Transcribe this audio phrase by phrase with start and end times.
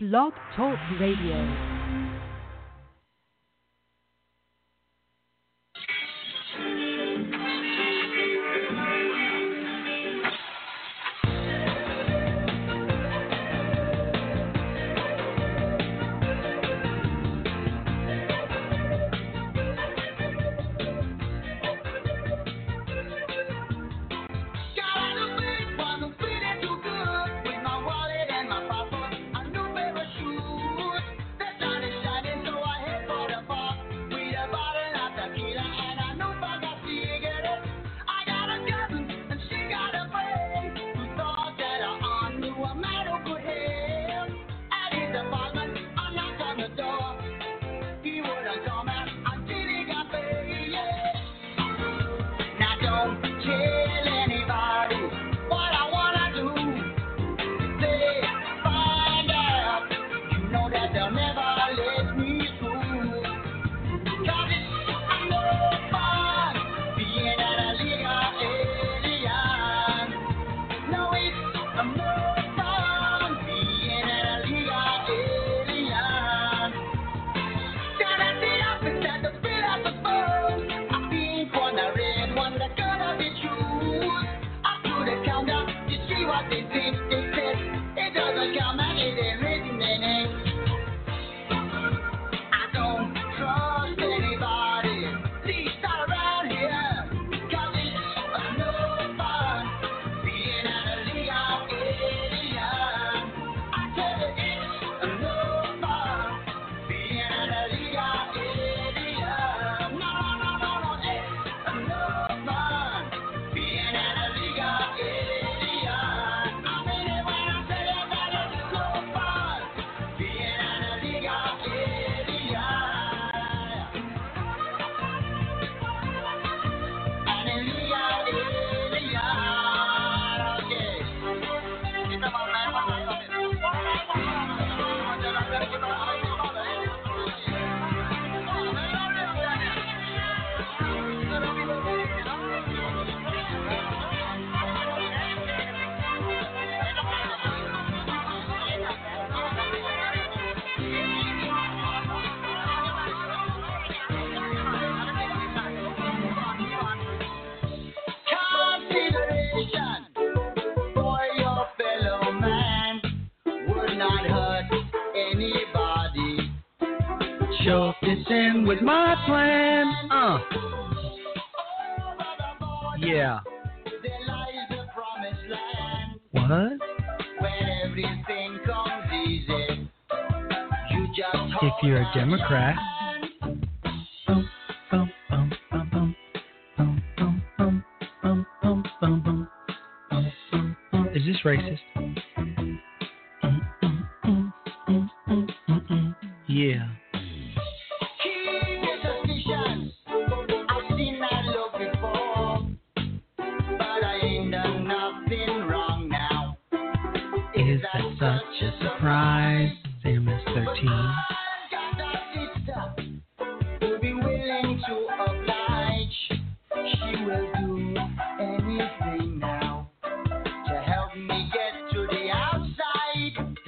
[0.00, 1.77] Blog Talk Radio.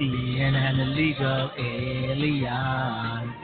[0.00, 3.34] being an illegal alien.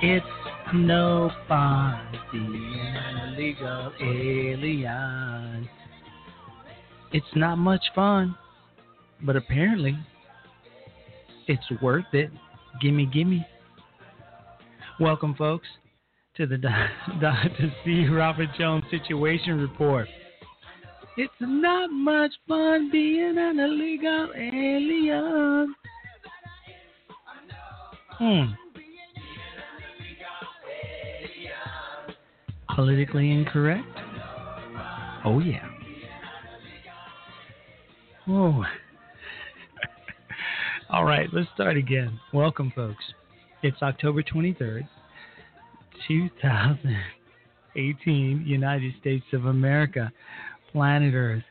[0.00, 0.26] It's
[0.72, 2.00] no fun
[2.32, 5.68] being an illegal alien.
[7.12, 8.34] It's not much fun,
[9.20, 9.98] but apparently
[11.46, 12.30] it's worth it.
[12.80, 13.46] Gimme, gimme.
[14.98, 15.68] Welcome, folks,
[16.38, 16.56] to the
[17.20, 17.72] Dr.
[17.84, 18.06] C.
[18.08, 20.08] Robert Jones Situation Report.
[21.18, 25.74] It's not much fun being an illegal alien.
[28.18, 28.52] Hmm.
[32.74, 33.88] Politically incorrect?
[35.24, 35.66] Oh, yeah.
[38.28, 38.62] Oh.
[40.90, 42.20] All right, let's start again.
[42.34, 43.04] Welcome, folks.
[43.62, 44.86] It's October 23rd,
[46.06, 50.12] 2018, United States of America,
[50.76, 51.42] planet Earth,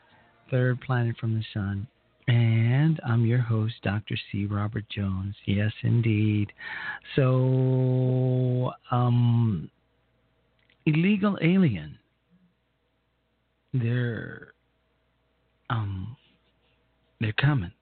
[0.52, 1.84] third planet from the sun.
[2.28, 4.16] And I'm your host, Dr.
[4.30, 4.46] C.
[4.46, 5.34] Robert Jones.
[5.46, 6.52] Yes, indeed.
[7.16, 9.68] So, um,
[10.86, 11.98] illegal alien.
[13.74, 14.52] They're,
[15.70, 16.16] um,
[17.20, 17.72] they're coming.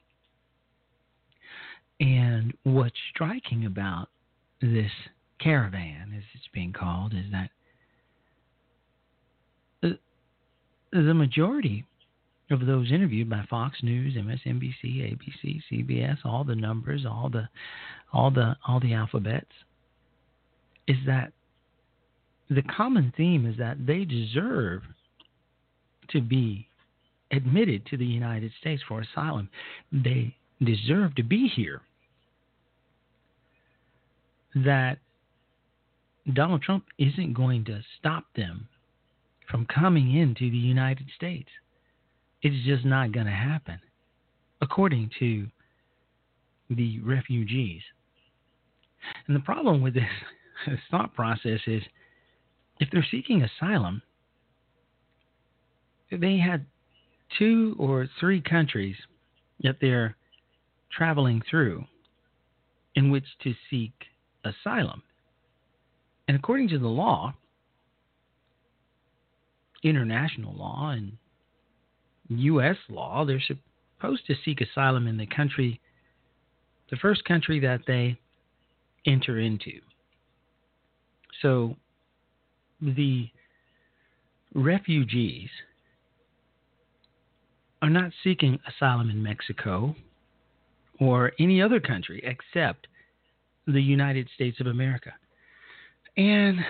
[2.00, 4.08] And what's striking about
[4.62, 4.90] this
[5.40, 7.50] caravan, as it's being called, is that
[9.82, 9.98] the,
[11.02, 11.84] the majority
[12.50, 17.48] of those interviewed by Fox News, MSNBC, ABC, CBS, all the numbers, all the
[18.12, 19.50] all the all the alphabets,
[20.86, 21.32] is that
[22.48, 24.82] the common theme is that they deserve
[26.10, 26.68] to be
[27.32, 29.48] admitted to the United States for asylum.
[29.90, 31.80] They deserve to be here.
[34.54, 34.98] That
[36.32, 38.68] Donald Trump isn't going to stop them
[39.50, 41.48] from coming into the United States.
[42.42, 43.78] It's just not going to happen,
[44.60, 45.46] according to
[46.70, 47.82] the refugees.
[49.26, 50.04] And the problem with this,
[50.90, 51.82] thought process is
[52.80, 54.02] if they're seeking asylum,
[56.10, 56.66] they had
[57.38, 58.96] two or three countries
[59.62, 60.16] that they're
[60.92, 61.84] traveling through
[62.94, 63.92] in which to seek
[64.44, 65.02] asylum.
[66.28, 67.34] And according to the law,
[69.84, 71.12] international law and
[72.28, 72.76] U.S.
[72.88, 75.80] law, they're supposed to seek asylum in the country,
[76.90, 78.18] the first country that they
[79.06, 79.80] enter into.
[81.42, 81.76] So
[82.80, 83.28] the
[84.54, 85.50] refugees
[87.82, 89.94] are not seeking asylum in Mexico
[91.00, 92.86] or any other country except
[93.66, 95.12] the United States of America.
[96.16, 96.60] And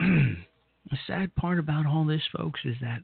[0.90, 3.00] the sad part about all this, folks, is that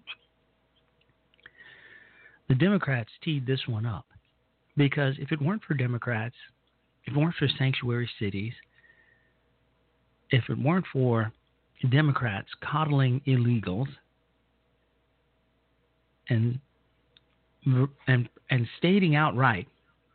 [2.48, 4.06] the Democrats teed this one up.
[4.76, 6.34] Because if it weren't for Democrats,
[7.04, 8.52] if it weren't for sanctuary cities,
[10.30, 11.32] if it weren't for
[11.90, 13.88] Democrats coddling illegals
[16.28, 16.58] and
[18.06, 19.68] and and stating outright,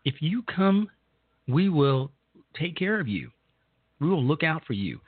[0.05, 0.89] if you come,
[1.47, 2.11] we will
[2.57, 3.31] take care of you.
[3.99, 4.99] We will look out for you.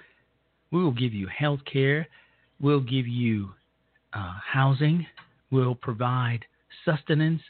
[0.71, 2.07] We will give you health care.
[2.61, 3.49] We'll give you
[4.13, 5.05] uh, housing.
[5.49, 6.45] We'll provide
[6.85, 7.41] sustenance.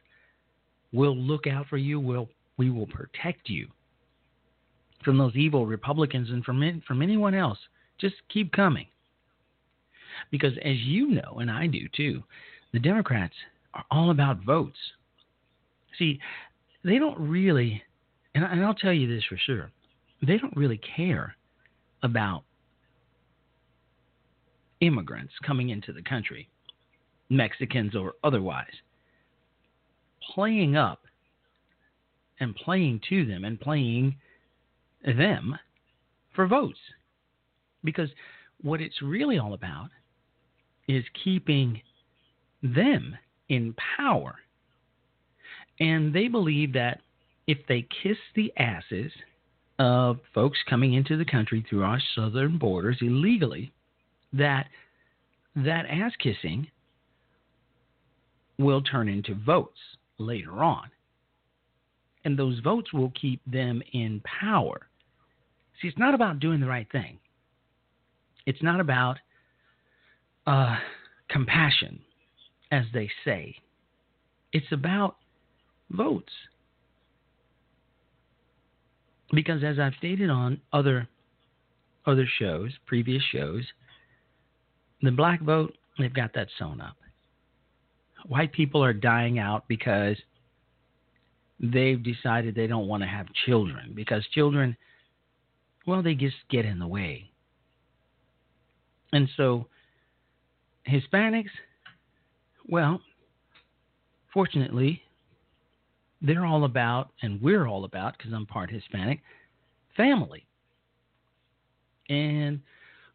[0.94, 2.00] We'll look out for you.
[2.00, 3.68] We'll, we will protect you
[5.04, 7.58] from those evil Republicans and from, from anyone else.
[8.00, 8.88] Just keep coming.
[10.30, 12.24] Because as you know, and I do too,
[12.74, 13.34] the Democrats
[13.74, 14.78] are all about votes.
[15.98, 16.20] See,
[16.84, 17.82] they don't really,
[18.36, 19.70] and, I, and I'll tell you this for sure,
[20.26, 21.36] they don't really care
[22.04, 22.44] about
[24.82, 26.50] immigrants coming into the country,
[27.30, 28.74] Mexicans or otherwise,
[30.34, 31.02] playing up
[32.40, 34.16] and playing to them and playing
[35.06, 35.58] them
[36.36, 36.80] for votes.
[37.84, 38.10] Because
[38.62, 39.90] what it's really all about
[40.88, 41.82] is keeping
[42.62, 43.16] them
[43.50, 44.36] in power.
[45.80, 47.02] And they believe that
[47.48, 49.12] if they kiss the asses
[49.80, 53.72] of folks coming into the country through our southern borders illegally,
[54.34, 54.68] that
[55.56, 56.68] that ass kissing
[58.58, 59.80] will turn into votes
[60.18, 60.90] later on.
[62.24, 64.88] And those votes will keep them in power.
[65.82, 67.18] See, it's not about doing the right thing.
[68.46, 69.18] It's not about
[70.46, 70.78] uh,
[71.30, 72.00] compassion,
[72.72, 73.56] as they say.
[74.54, 75.18] It's about
[75.90, 76.32] votes.
[79.34, 81.08] Because as I've stated on other
[82.06, 83.64] other shows, previous shows,
[85.02, 86.96] the black vote, they've got that sewn up.
[88.28, 90.16] White people are dying out because
[91.60, 94.76] they've decided they don't want to have children because children,
[95.86, 97.30] well, they just get in the way.
[99.14, 99.68] And so
[100.88, 101.50] Hispanics,
[102.68, 103.02] well,
[104.34, 105.02] fortunately,
[106.22, 109.22] they're all about, and we're all about, because I'm part Hispanic,
[109.98, 110.46] family.
[112.10, 112.62] And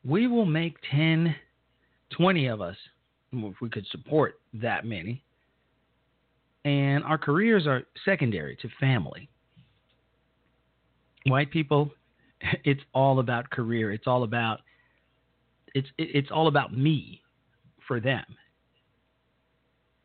[0.04, 1.34] we will make 10,
[2.10, 2.76] 20 of us,
[3.32, 5.22] if we could support that many.
[6.64, 9.28] And our careers are secondary to family.
[11.26, 11.90] White people,
[12.64, 13.92] it's all about career.
[13.92, 14.60] It's all about
[15.74, 17.20] it's it's all about me
[17.86, 18.24] for them.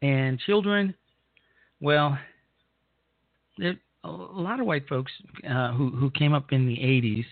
[0.02, 0.94] And children,
[1.80, 2.18] well,
[4.04, 5.12] a lot of white folks
[5.50, 7.26] uh, who who came up in the 80s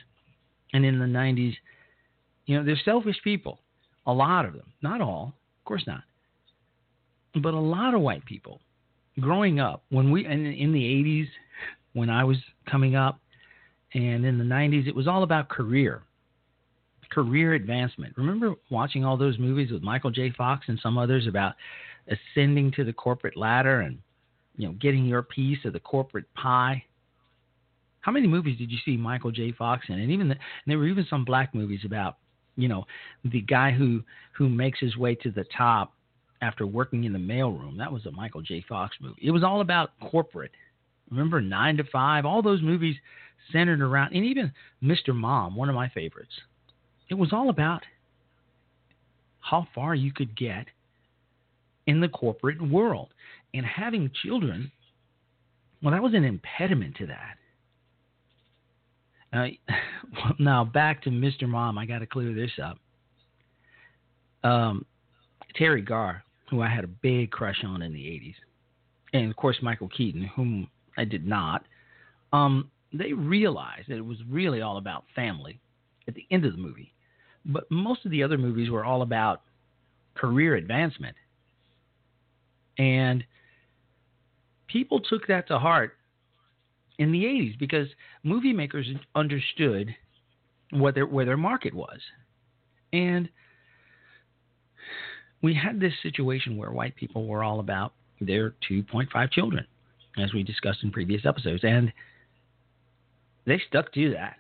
[0.74, 1.56] and in the 90s,
[2.46, 3.60] you know, they're selfish people.
[4.10, 6.02] A lot of them, not all, of course not,
[7.36, 8.60] but a lot of white people
[9.20, 11.28] growing up when we in, in the 80s
[11.94, 12.38] when I was
[12.68, 13.20] coming up
[13.94, 16.02] and in the 90s it was all about career
[17.12, 18.16] career advancement.
[18.18, 20.32] Remember watching all those movies with Michael J.
[20.32, 21.54] Fox and some others about
[22.08, 24.00] ascending to the corporate ladder and
[24.58, 26.84] you know getting your piece of the corporate pie?
[28.02, 29.52] How many movies did you see Michael J.
[29.52, 30.00] Fox in?
[30.00, 32.18] And even the, and there were even some black movies about
[32.60, 32.86] you know
[33.24, 34.04] the guy who
[34.38, 35.94] who makes his way to the top
[36.42, 37.78] after working in the mailroom.
[37.78, 38.64] That was a Michael J.
[38.68, 39.20] Fox movie.
[39.22, 40.52] It was all about corporate.
[41.10, 42.26] Remember Nine to Five?
[42.26, 42.96] All those movies
[43.52, 44.52] centered around, and even
[44.84, 45.14] Mr.
[45.14, 46.34] Mom, one of my favorites.
[47.10, 47.82] It was all about
[49.40, 50.68] how far you could get
[51.88, 53.10] in the corporate world.
[53.54, 54.72] And having children,
[55.82, 57.39] well, that was an impediment to that.
[59.32, 59.48] Uh,
[60.40, 61.48] now, back to Mr.
[61.48, 62.78] Mom, I got to clear this up.
[64.44, 64.86] Um,
[65.58, 68.36] Teri Garr who I had a big crush on in the 80s,
[69.14, 70.68] and of course Michael Keaton, whom
[70.98, 71.64] I did not,
[72.34, 75.60] um, they realized that it was really all about family
[76.08, 76.94] at the end of the movie.
[77.46, 79.42] But most of the other movies were all about
[80.16, 81.16] career advancement.
[82.78, 83.24] And
[84.68, 85.98] people took that to heart
[87.00, 87.88] in the 80s because
[88.24, 89.96] movie makers understood
[90.72, 92.00] what their, where their market was.
[92.94, 93.30] And
[95.42, 99.66] we had this situation where white people were all about their 2.5 children,
[100.22, 101.92] as we discussed in previous episodes, and
[103.46, 104.36] they stuck to that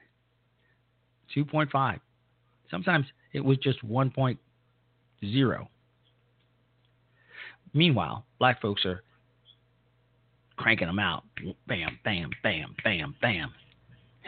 [1.35, 1.99] 2.5.
[2.69, 5.67] Sometimes it was just 1.0.
[7.73, 9.01] Meanwhile, black folks are
[10.59, 11.23] cranking them out.
[11.67, 13.53] Bam, bam, bam, bam, bam.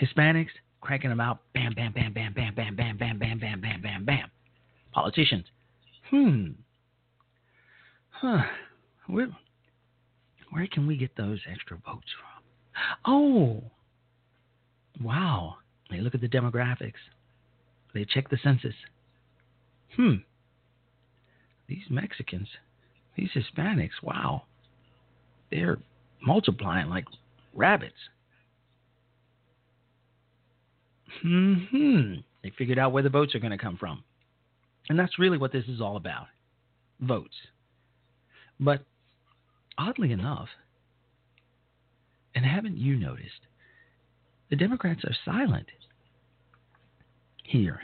[0.01, 1.39] Hispanics cranking them out.
[1.53, 4.31] Bam, bam, bam, bam, bam, bam, bam, bam, bam, bam, bam, bam, bam.
[4.93, 5.45] Politicians
[6.11, 6.47] hmm,
[8.09, 8.43] huh,
[9.07, 9.29] where,
[10.51, 12.43] where can we get those extra votes from?
[13.05, 13.63] Oh,
[15.01, 15.55] wow.
[15.89, 16.93] They look at the demographics,
[17.93, 18.75] they check the census.
[19.95, 20.15] Hmm,
[21.67, 22.47] these Mexicans,
[23.17, 24.43] these Hispanics, wow,
[25.49, 25.79] they're
[26.21, 27.05] multiplying like
[27.53, 27.95] rabbits.
[31.21, 32.15] Hmm.
[32.43, 34.03] They figured out where the votes are going to come from.
[34.89, 36.27] And that's really what this is all about
[36.99, 37.35] votes.
[38.59, 38.83] But
[39.77, 40.47] oddly enough,
[42.35, 43.41] and haven't you noticed,
[44.49, 45.67] the Democrats are silent
[47.43, 47.81] here.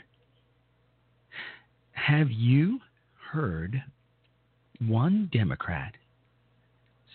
[1.92, 2.80] Have you
[3.32, 3.82] heard
[4.80, 5.94] one Democrat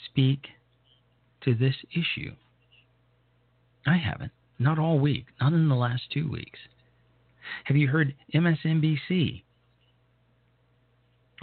[0.06, 0.48] speak
[1.44, 2.34] to this issue?
[3.86, 4.32] I haven't.
[4.60, 5.26] Not all week.
[5.42, 6.60] Not in the last two weeks.
[7.66, 9.44] Have you heard MSNBC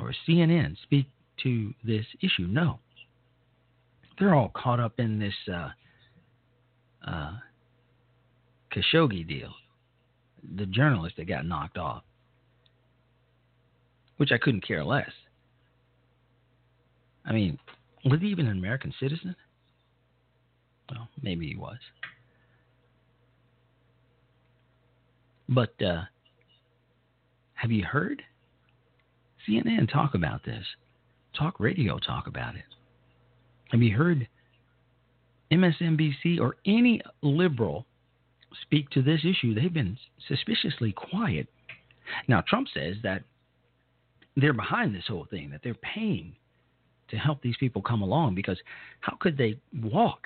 [0.01, 1.07] or CNN speak
[1.43, 2.47] to this issue.
[2.47, 2.79] No.
[4.19, 5.71] They're all caught up in this uh,
[7.07, 7.33] uh,
[8.75, 9.53] Khashoggi deal,
[10.57, 12.03] the journalist that got knocked off,
[14.19, 15.11] which I couldn't care less.
[17.25, 17.59] I mean,
[18.05, 19.35] was he even an American citizen?
[20.91, 21.79] Well, maybe he was.
[25.49, 26.03] But uh,
[27.55, 28.23] have you heard
[29.49, 30.65] CNN talk about this.
[31.37, 32.65] Talk radio talk about it.
[33.71, 34.29] Have you heard
[35.53, 37.87] MSNBC or any liberal
[38.63, 39.55] speak to this issue?
[39.55, 39.97] They've been
[40.29, 41.47] suspiciously quiet.
[42.27, 43.23] Now, Trump says that
[44.37, 46.35] they're behind this whole thing, that they're paying
[47.11, 48.59] to help these people come along because
[49.01, 50.23] how could they walk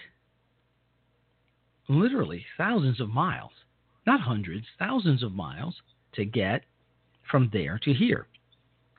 [1.88, 3.52] literally thousands of miles,
[4.06, 5.74] not hundreds, thousands of miles
[6.14, 6.62] to get
[7.30, 8.26] from there to here?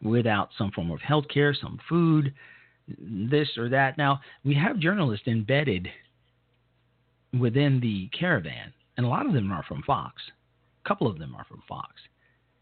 [0.05, 2.33] without some form of health care, some food,
[2.97, 3.97] this or that.
[3.97, 5.87] Now, we have journalists embedded
[7.37, 10.21] within the caravan, and a lot of them are from Fox.
[10.83, 11.89] A couple of them are from Fox.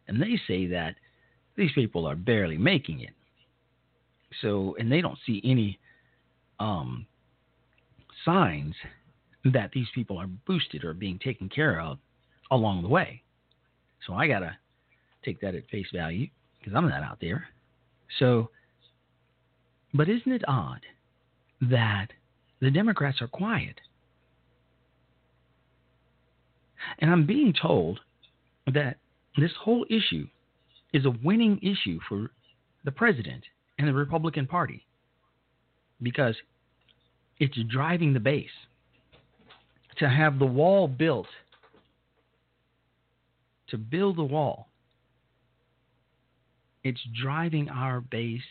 [0.07, 0.95] And they say that
[1.55, 3.13] these people are barely making it.
[4.41, 5.79] So, and they don't see any
[6.59, 7.05] um,
[8.25, 8.73] signs
[9.45, 11.97] that these people are boosted or being taken care of
[12.51, 13.21] along the way.
[14.05, 14.55] So I got to
[15.23, 16.27] take that at face value
[16.59, 17.47] because I'm not out there.
[18.19, 18.49] So,
[19.93, 20.81] but isn't it odd
[21.61, 22.07] that
[22.61, 23.79] the Democrats are quiet?
[26.99, 27.99] And I'm being told
[28.73, 28.97] that
[29.37, 30.27] this whole issue
[30.93, 32.31] is a winning issue for
[32.83, 33.43] the president
[33.79, 34.85] and the Republican Party
[36.01, 36.35] because
[37.39, 38.49] it's driving the base.
[39.99, 41.27] To have the wall built,
[43.69, 44.67] to build the wall,
[46.83, 48.41] it's driving our base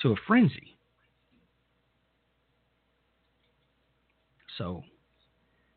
[0.00, 0.76] to a frenzy.
[4.58, 4.84] So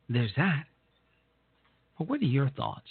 [0.09, 0.65] there's that.
[1.97, 2.87] But what are your thoughts?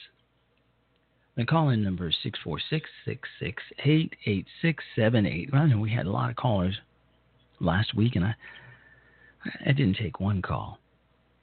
[1.36, 5.50] The call in number is 646 668 8678.
[5.52, 6.76] I know we had a lot of callers
[7.60, 8.34] last week, and I,
[9.66, 10.78] I didn't take one call.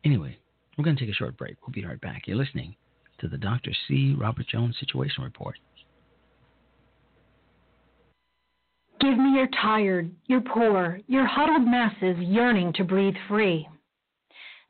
[0.03, 0.37] Anyway,
[0.77, 1.55] we're going to take a short break.
[1.61, 2.23] We'll be right back.
[2.25, 2.75] You're listening
[3.19, 3.71] to the Dr.
[3.87, 4.15] C.
[4.17, 5.55] Robert Jones Situation Report.
[8.99, 13.67] Give me your tired, your poor, your huddled masses yearning to breathe free.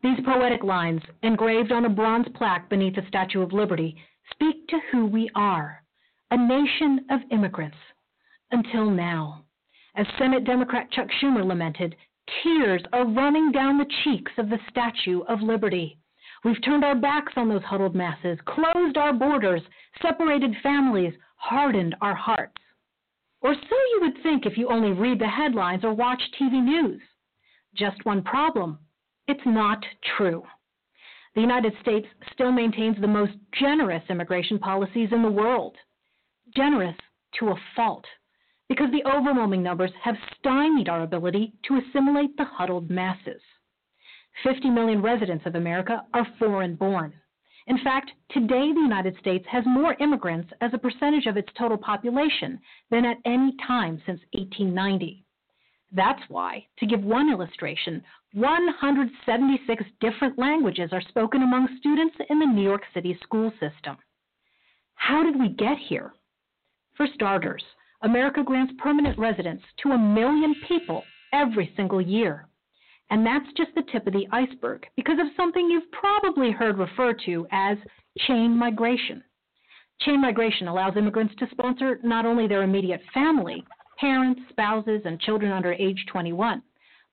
[0.03, 3.95] These poetic lines, engraved on a bronze plaque beneath the Statue of Liberty,
[4.31, 5.81] speak to who we are
[6.31, 7.77] a nation of immigrants.
[8.51, 9.43] Until now.
[9.95, 11.95] As Senate Democrat Chuck Schumer lamented,
[12.43, 15.97] tears are running down the cheeks of the Statue of Liberty.
[16.43, 19.61] We've turned our backs on those huddled masses, closed our borders,
[20.01, 22.57] separated families, hardened our hearts.
[23.41, 27.01] Or so you would think if you only read the headlines or watch TV news.
[27.75, 28.79] Just one problem
[29.27, 29.83] it's not
[30.17, 30.43] true.
[31.35, 35.77] The United States still maintains the most generous immigration policies in the world.
[36.55, 36.95] Generous
[37.39, 38.05] to a fault,
[38.71, 43.41] because the overwhelming numbers have stymied our ability to assimilate the huddled masses.
[44.45, 47.11] 50 million residents of America are foreign born.
[47.67, 51.77] In fact, today the United States has more immigrants as a percentage of its total
[51.77, 55.25] population than at any time since 1890.
[55.91, 58.01] That's why, to give one illustration,
[58.35, 63.97] 176 different languages are spoken among students in the New York City school system.
[64.95, 66.13] How did we get here?
[66.95, 67.63] For starters,
[68.03, 71.03] America grants permanent residence to a million people
[71.33, 72.47] every single year.
[73.11, 77.21] And that's just the tip of the iceberg because of something you've probably heard referred
[77.25, 77.77] to as
[78.19, 79.23] chain migration.
[80.01, 83.63] Chain migration allows immigrants to sponsor not only their immediate family,
[83.99, 86.63] parents, spouses, and children under age 21,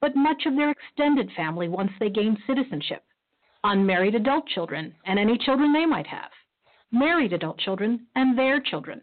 [0.01, 3.03] but much of their extended family once they gain citizenship,
[3.65, 6.31] unmarried adult children and any children they might have,
[6.93, 9.03] married adult children and their children,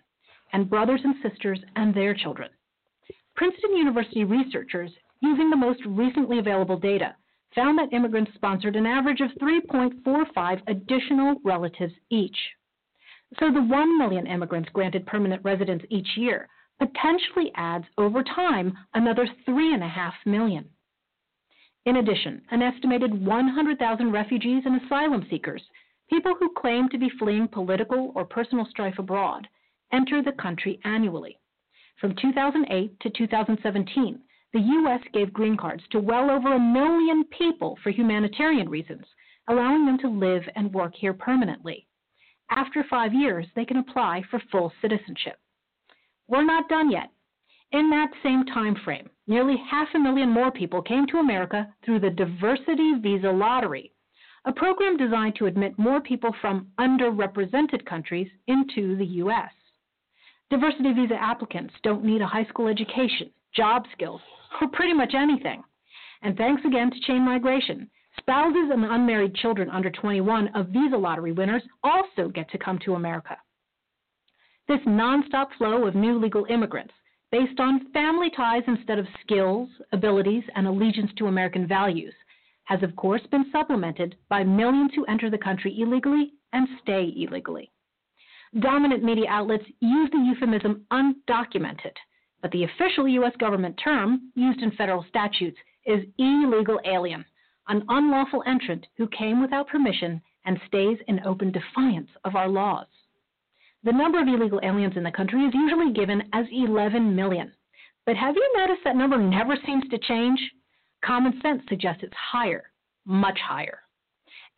[0.56, 2.50] and brothers and sisters and their children.
[3.36, 4.90] Princeton University researchers
[5.22, 7.14] using the most recently available data,
[7.54, 12.38] found that immigrants sponsored an average of 3.45 additional relatives each.
[13.38, 16.48] So the 1 million immigrants granted permanent residence each year
[16.80, 20.70] potentially adds over time another 3.5 million.
[21.86, 25.64] In addition, an estimated 100,000 refugees and asylum seekers,
[26.10, 29.50] people who claim to be fleeing political or personal strife abroad,
[29.92, 31.40] enter the country annually.
[32.00, 34.20] From 2008 to 2017,
[34.54, 35.02] the U.S.
[35.14, 39.06] gave green cards to well over a million people for humanitarian reasons,
[39.50, 41.88] allowing them to live and work here permanently.
[42.52, 45.40] After five years, they can apply for full citizenship.
[46.28, 47.10] We're not done yet.
[47.72, 52.00] In that same time frame, nearly half a million more people came to America through
[52.00, 53.92] the Diversity Visa Lottery,
[54.46, 59.52] a program designed to admit more people from underrepresented countries into the U.S.
[60.52, 64.22] Diversity visa applicants don't need a high school education, job skills,
[64.62, 65.64] or pretty much anything.
[66.22, 71.32] And thanks again to chain migration, spouses and unmarried children under 21 of visa lottery
[71.32, 73.38] winners also get to come to America.
[74.68, 76.94] This nonstop flow of new legal immigrants,
[77.32, 82.14] based on family ties instead of skills, abilities, and allegiance to American values,
[82.66, 87.72] has of course been supplemented by millions who enter the country illegally and stay illegally.
[88.60, 91.94] Dominant media outlets use the euphemism undocumented
[92.46, 93.32] but the official U.S.
[93.40, 97.26] government term used in federal statutes is illegal alien,
[97.70, 102.86] an unlawful entrant who came without permission and stays in open defiance of our laws.
[103.84, 107.52] The number of illegal aliens in the country is usually given as 11 million.
[108.06, 110.40] But have you noticed that number never seems to change?
[111.04, 112.70] Common sense suggests it's higher,
[113.08, 113.80] much higher.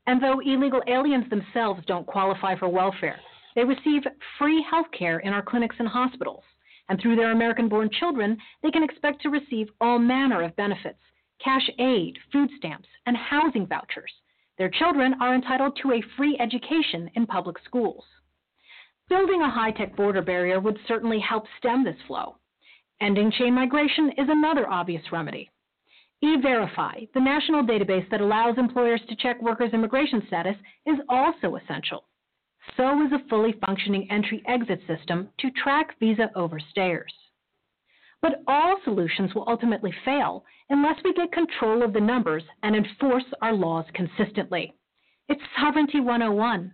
[0.08, 3.22] And though illegal aliens themselves don't qualify for welfare,
[3.58, 4.04] they receive
[4.38, 6.43] free health care in our clinics and hospitals
[6.89, 11.00] and through their American born children, they can expect to receive all manner of benefits
[11.43, 14.12] cash aid, food stamps, and housing vouchers.
[14.58, 18.04] Their children are entitled to a free education in public schools.
[19.10, 22.38] Building a high tech border barrier would certainly help stem this flow.
[23.02, 25.50] Ending chain migration is another obvious remedy.
[26.24, 30.56] E-Verify, the national database that allows employers to check workers' immigration status,
[30.88, 32.06] is also essential
[32.76, 37.14] so is a fully functioning entry exit system to track visa overstayers.
[38.22, 43.26] But all solutions will ultimately fail unless we get control of the numbers and enforce
[43.42, 44.74] our laws consistently.
[45.30, 46.74] It's Sovereignty 101.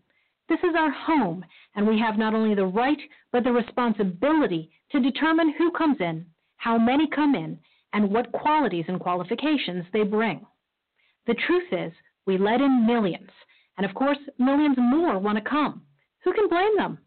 [0.50, 3.00] This is our home, and we have not only the right,
[3.32, 6.26] but the responsibility to determine who comes in,
[6.58, 7.60] how many come in,
[7.94, 10.46] and what qualities and qualifications they bring.
[11.28, 11.94] The truth is,
[12.26, 13.30] we let in millions,
[13.78, 15.82] and of course, millions more want to come.
[16.24, 17.00] Who can blame them?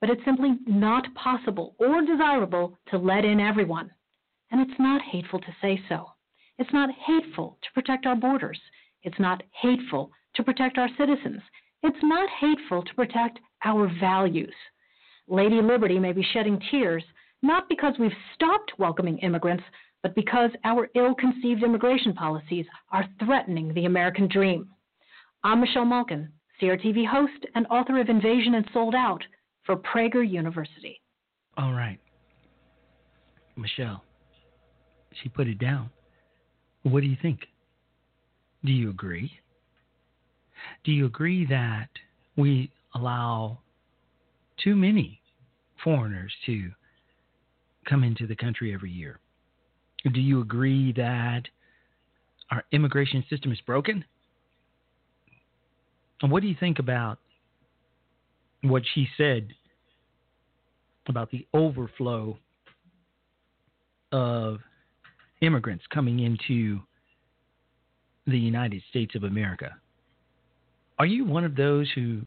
[0.00, 3.90] But it's simply not possible or desirable to let in everyone.
[4.50, 6.06] And it's not hateful to say so.
[6.58, 8.60] It's not hateful to protect our borders.
[9.02, 11.40] It's not hateful to protect our citizens.
[11.82, 14.54] It's not hateful to protect our values.
[15.26, 17.04] Lady Liberty may be shedding tears,
[17.42, 19.64] not because we've stopped welcoming immigrants,
[20.02, 24.68] but because our ill conceived immigration policies are threatening the American dream.
[25.42, 26.28] I'm Michelle Malkin,
[26.60, 29.22] CRTV host and author of Invasion and Sold Out
[29.64, 31.00] for Prager University.
[31.56, 31.98] All right.
[33.56, 34.04] Michelle,
[35.22, 35.88] she put it down.
[36.82, 37.40] What do you think?
[38.64, 39.32] Do you agree?
[40.84, 41.88] Do you agree that
[42.36, 43.60] we allow
[44.62, 45.22] too many
[45.82, 46.70] foreigners to
[47.88, 49.20] come into the country every year?
[50.12, 51.42] Do you agree that
[52.50, 54.04] our immigration system is broken?
[56.22, 57.18] What do you think about
[58.62, 59.48] what she said
[61.08, 62.38] about the overflow
[64.12, 64.58] of
[65.40, 66.80] immigrants coming into
[68.26, 69.76] the United States of America?
[70.98, 72.22] Are you one of those who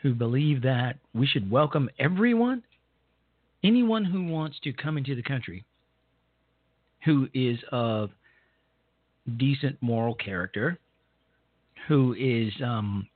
[0.00, 2.62] who believe that we should welcome everyone?
[3.62, 5.64] Anyone who wants to come into the country
[7.04, 8.10] who is of
[9.36, 10.78] decent moral character,
[11.88, 13.08] who is um,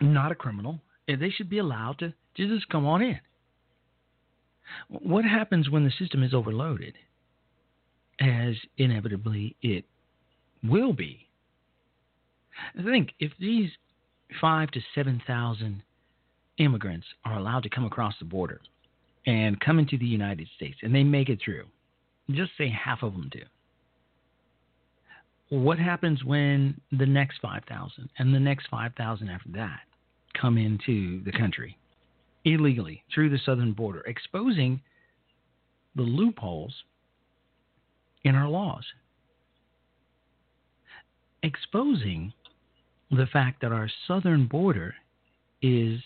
[0.00, 3.20] not a criminal, they should be allowed to, just come on in.
[4.88, 6.94] What happens when the system is overloaded?
[8.20, 9.84] As inevitably it
[10.62, 11.28] will be
[12.84, 13.70] Think if these
[14.40, 15.82] five to seven thousand
[16.58, 18.60] immigrants are allowed to come across the border
[19.26, 21.66] and come into the United States and they make it through,
[22.30, 23.42] just say half of them do.
[25.52, 29.80] What happens when the next 5,000 and the next 5,000 after that
[30.32, 31.76] come into the country
[32.46, 34.80] illegally through the southern border, exposing
[35.94, 36.72] the loopholes
[38.24, 38.82] in our laws?
[41.42, 42.32] Exposing
[43.10, 44.94] the fact that our southern border
[45.60, 46.00] is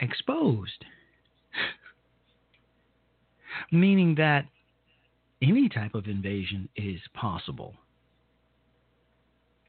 [0.00, 0.84] exposed.
[3.70, 4.46] Meaning that
[5.40, 7.76] any type of invasion is possible.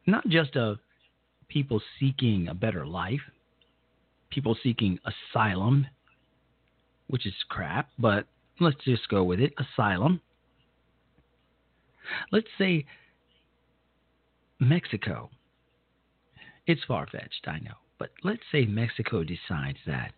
[0.08, 0.78] Not just of
[1.50, 3.22] people seeking a better life,
[4.30, 5.86] people seeking asylum,
[7.08, 8.26] which is crap, but
[8.60, 10.22] let's just go with it asylum.
[12.32, 12.86] Let's say
[14.60, 15.30] Mexico
[16.68, 17.76] it's far fetched, I know.
[17.98, 20.12] But let's say Mexico decides that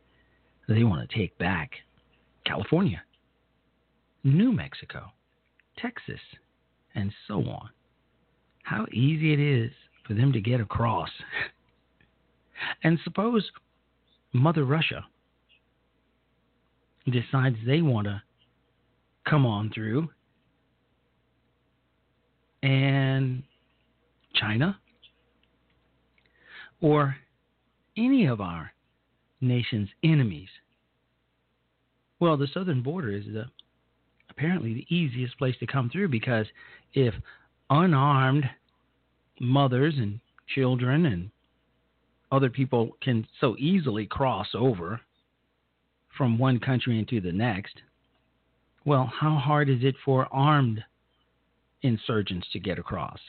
[0.67, 1.71] they want to take back
[2.45, 3.02] California,
[4.23, 5.12] New Mexico,
[5.78, 6.19] Texas,
[6.95, 7.69] and so on.
[8.69, 9.71] How easy it is
[10.05, 11.10] for them to get across.
[12.84, 13.43] and suppose
[14.32, 15.03] Mother Russia
[17.12, 18.21] decides they want to
[19.27, 20.08] come on through
[22.62, 23.41] and
[24.36, 24.77] China
[26.79, 27.15] or
[27.97, 28.71] any of our
[29.41, 30.49] nation's enemies.
[32.19, 33.45] Well, the southern border is the,
[34.29, 36.45] apparently the easiest place to come through because
[36.93, 37.15] if
[37.71, 38.45] unarmed
[39.39, 41.30] mothers and children and
[42.32, 45.02] other people can so easily cross over
[46.17, 47.82] from one country into the next,
[48.86, 50.84] well, how hard is it for armed
[51.82, 53.19] insurgents to get across?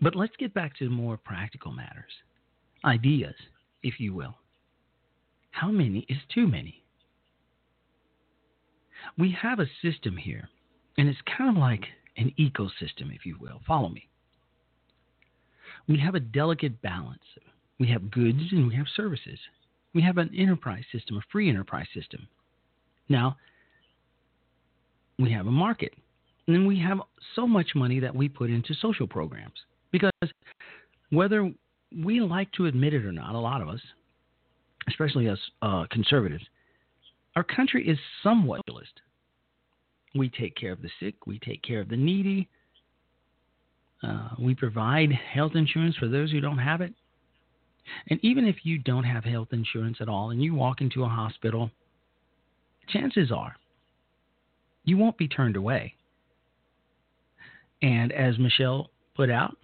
[0.00, 2.12] But let's get back to more practical matters,
[2.84, 3.34] ideas,
[3.82, 4.34] if you will.
[5.50, 6.82] How many is too many?
[9.18, 10.48] We have a system here,
[10.96, 11.84] and it's kind of like
[12.16, 13.60] an ecosystem, if you will.
[13.66, 14.08] Follow me.
[15.88, 17.22] We have a delicate balance.
[17.78, 19.38] We have goods and we have services.
[19.94, 22.26] We have an enterprise system, a free enterprise system.
[23.08, 23.36] Now,
[25.18, 25.92] we have a market.
[26.46, 26.98] And then we have
[27.34, 29.54] so much money that we put into social programs.
[29.90, 30.10] Because
[31.10, 31.52] whether
[31.96, 33.80] we like to admit it or not, a lot of us,
[34.88, 36.44] especially us uh, conservatives,
[37.36, 38.92] our country is somewhat socialist.
[40.14, 42.48] We take care of the sick, we take care of the needy,
[44.02, 46.92] uh, we provide health insurance for those who don't have it.
[48.08, 51.08] And even if you don't have health insurance at all and you walk into a
[51.08, 51.70] hospital,
[52.88, 53.56] chances are
[54.84, 55.94] you won't be turned away.
[57.82, 59.56] And as Michelle put out,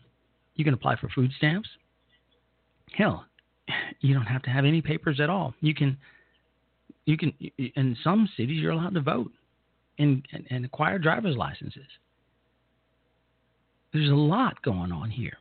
[0.55, 1.69] you can apply for food stamps.
[2.93, 3.25] Hell,
[4.01, 5.55] you don't have to have any papers at all.
[5.61, 5.97] You can,
[7.05, 7.33] you can.
[7.77, 9.31] In some cities, you're allowed to vote
[9.99, 11.87] and, and, and acquire driver's licenses.
[13.99, 15.39] There's a lot going on here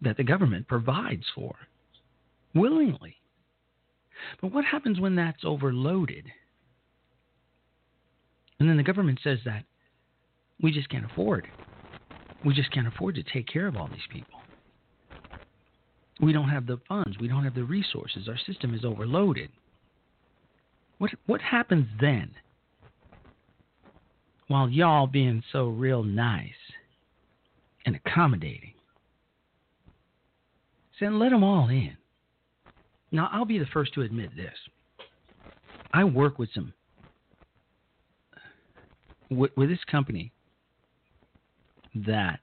[0.00, 1.56] that the government provides for
[2.54, 3.16] willingly.
[4.40, 6.26] But what happens when that's overloaded?
[8.60, 9.64] And then the government says that
[10.62, 11.48] we just can't afford.
[12.44, 14.38] We just can't afford to take care of all these people.
[16.20, 17.18] We don't have the funds.
[17.18, 18.28] We don't have the resources.
[18.28, 19.50] Our system is overloaded.
[20.98, 22.30] What what happens then?
[24.48, 26.50] While y'all being so real nice
[27.84, 28.74] and accommodating,
[30.98, 31.96] saying let them all in.
[33.10, 34.54] Now I'll be the first to admit this.
[35.92, 36.72] I work with some
[39.30, 40.32] with, with this company
[41.94, 42.40] that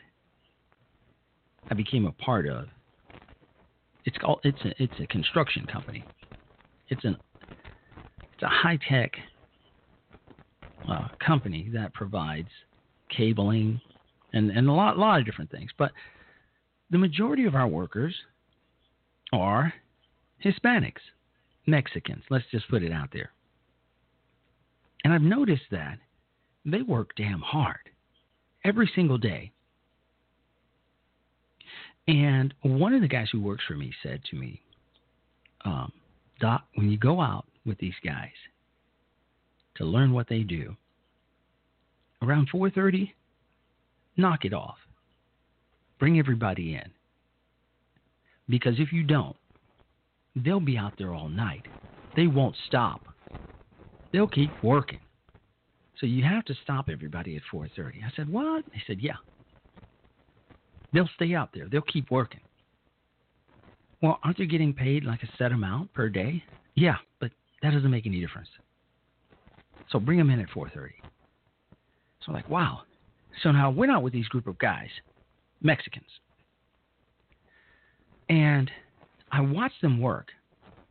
[1.69, 2.65] I became a part of.
[4.05, 6.03] It's called it's a it's a construction company.
[6.89, 7.17] It's an
[8.33, 9.11] it's a high tech
[10.89, 12.49] uh, company that provides
[13.15, 13.79] cabling
[14.33, 15.71] and and a lot lot of different things.
[15.77, 15.91] But
[16.89, 18.13] the majority of our workers
[19.31, 19.73] are
[20.43, 21.01] Hispanics,
[21.65, 22.23] Mexicans.
[22.29, 23.31] Let's just put it out there.
[25.03, 25.97] And I've noticed that
[26.65, 27.89] they work damn hard
[28.63, 29.51] every single day.
[32.07, 34.61] And one of the guys who works for me said to me,
[35.65, 35.91] um,
[36.39, 38.31] Doc, when you go out with these guys
[39.75, 40.75] to learn what they do,
[42.21, 43.13] around 4:30,
[44.17, 44.77] knock it off.
[45.99, 46.91] Bring everybody in.
[48.49, 49.37] Because if you don't,
[50.35, 51.65] they'll be out there all night.
[52.15, 53.01] They won't stop.
[54.11, 54.99] They'll keep working.
[55.99, 58.03] So you have to stop everybody at 4:30.
[58.03, 59.17] I said, "What?" They said, "Yeah."
[60.91, 61.67] They'll stay out there.
[61.67, 62.41] They'll keep working.
[64.01, 66.43] Well, aren't they getting paid like a set amount per day?
[66.75, 67.31] Yeah, but
[67.61, 68.49] that doesn't make any difference.
[69.91, 70.91] So bring them in at 4:30.
[72.21, 72.81] So I'm like, wow.
[73.41, 74.89] So now I went out with these group of guys,
[75.61, 76.07] Mexicans,
[78.29, 78.69] and
[79.31, 80.27] I watched them work.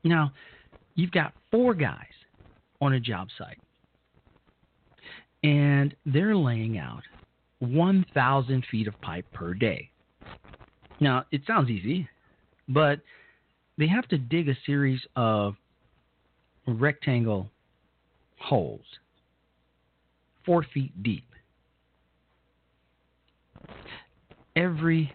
[0.04, 0.32] Now,
[0.94, 2.12] you've got four guys
[2.80, 3.58] on a job site
[5.42, 7.02] and they're laying out
[7.60, 9.90] 1,000 feet of pipe per day.
[11.00, 12.08] Now, it sounds easy,
[12.68, 13.00] but
[13.78, 15.54] they have to dig a series of
[16.66, 17.50] rectangle
[18.42, 18.84] holes,
[20.44, 21.24] four feet deep.
[24.54, 25.14] Every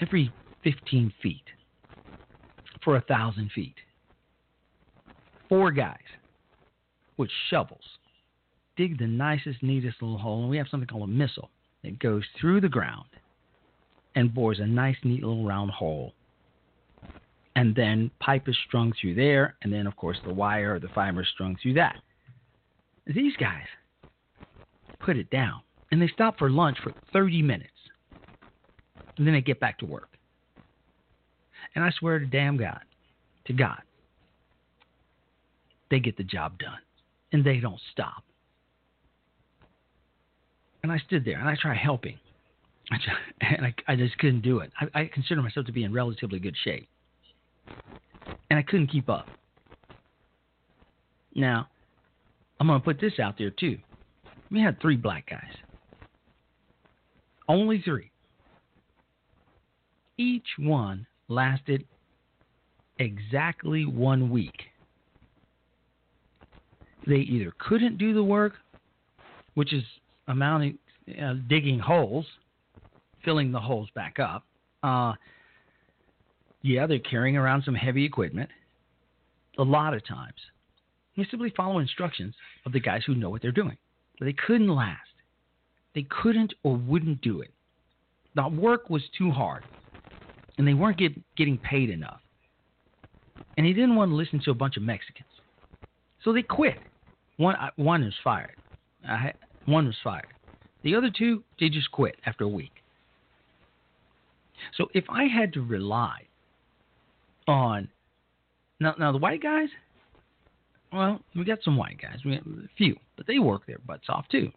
[0.00, 0.32] every
[0.64, 1.42] 15 feet
[2.82, 3.74] for a thousand feet.
[5.48, 5.96] Four guys
[7.16, 7.84] with shovels,
[8.76, 11.50] dig the nicest, neatest little hole, and we have something called a missile
[11.82, 13.08] that goes through the ground
[14.14, 16.12] and bores a nice, neat little round hole.
[17.58, 20.86] And then pipe is strung through there, and then, of course, the wire or the
[20.94, 21.96] fiber is strung through that.
[23.04, 23.66] These guys
[25.00, 27.72] put it down, and they stop for lunch for 30 minutes,
[29.16, 30.10] and then they get back to work.
[31.74, 32.78] And I swear to damn God,
[33.46, 33.82] to God,
[35.90, 36.78] they get the job done
[37.32, 38.22] and they don't stop.
[40.84, 42.18] And I stood there and I tried helping.
[43.40, 44.72] And I, I just couldn't do it.
[44.80, 46.88] I, I consider myself to be in relatively good shape.
[48.50, 49.26] And I couldn't keep up.
[51.34, 51.68] Now,
[52.58, 53.78] I'm going to put this out there too.
[54.50, 55.54] We had three black guys.
[57.48, 58.10] Only three.
[60.16, 61.84] Each one lasted
[62.98, 64.68] exactly one week
[67.08, 68.54] they either couldn't do the work,
[69.54, 69.82] which is
[70.28, 70.78] amounting
[71.20, 72.26] uh, digging holes,
[73.24, 74.44] filling the holes back up.
[74.82, 75.14] Uh,
[76.62, 78.50] yeah, they're carrying around some heavy equipment.
[79.58, 80.38] A lot of times,
[81.14, 83.76] you simply follow instructions of the guys who know what they're doing.
[84.18, 85.00] But they couldn't last.
[85.94, 87.50] They couldn't or wouldn't do it.
[88.34, 89.64] The work was too hard,
[90.56, 92.20] and they weren't get, getting paid enough.
[93.56, 95.26] And he didn't want to listen to a bunch of Mexicans.
[96.24, 96.78] So they quit.
[97.36, 98.56] One one is fired.
[99.64, 100.26] One was fired.
[100.82, 102.72] The other two, they just quit after a week.
[104.76, 106.27] So if I had to rely
[107.48, 107.88] on
[108.80, 109.68] now, now the white guys,
[110.92, 114.06] well, we got some white guys, we got a few, but they work their butts
[114.08, 114.50] off too.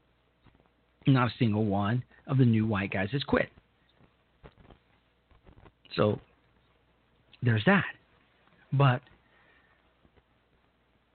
[1.08, 3.50] Not a single one of the new white guys has quit.
[5.96, 6.20] So
[7.42, 7.86] there's that.
[8.72, 9.02] But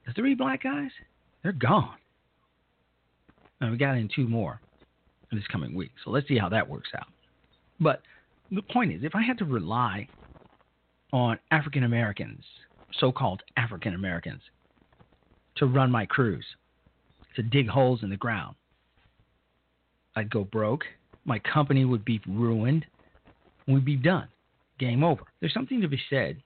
[0.05, 0.91] the three black guys,
[1.41, 1.95] they're gone.
[3.61, 4.59] And we got in two more
[5.31, 5.91] in this coming week.
[6.03, 7.07] So let's see how that works out.
[7.79, 8.01] But
[8.51, 10.07] the point is, if I had to rely
[11.13, 12.43] on African Americans,
[12.99, 14.41] so called African Americans,
[15.55, 16.45] to run my crews,
[17.35, 18.55] to dig holes in the ground,
[20.15, 20.83] I'd go broke.
[21.25, 22.85] My company would be ruined.
[23.67, 24.27] We'd be done.
[24.79, 25.23] Game over.
[25.39, 26.41] There's something to be said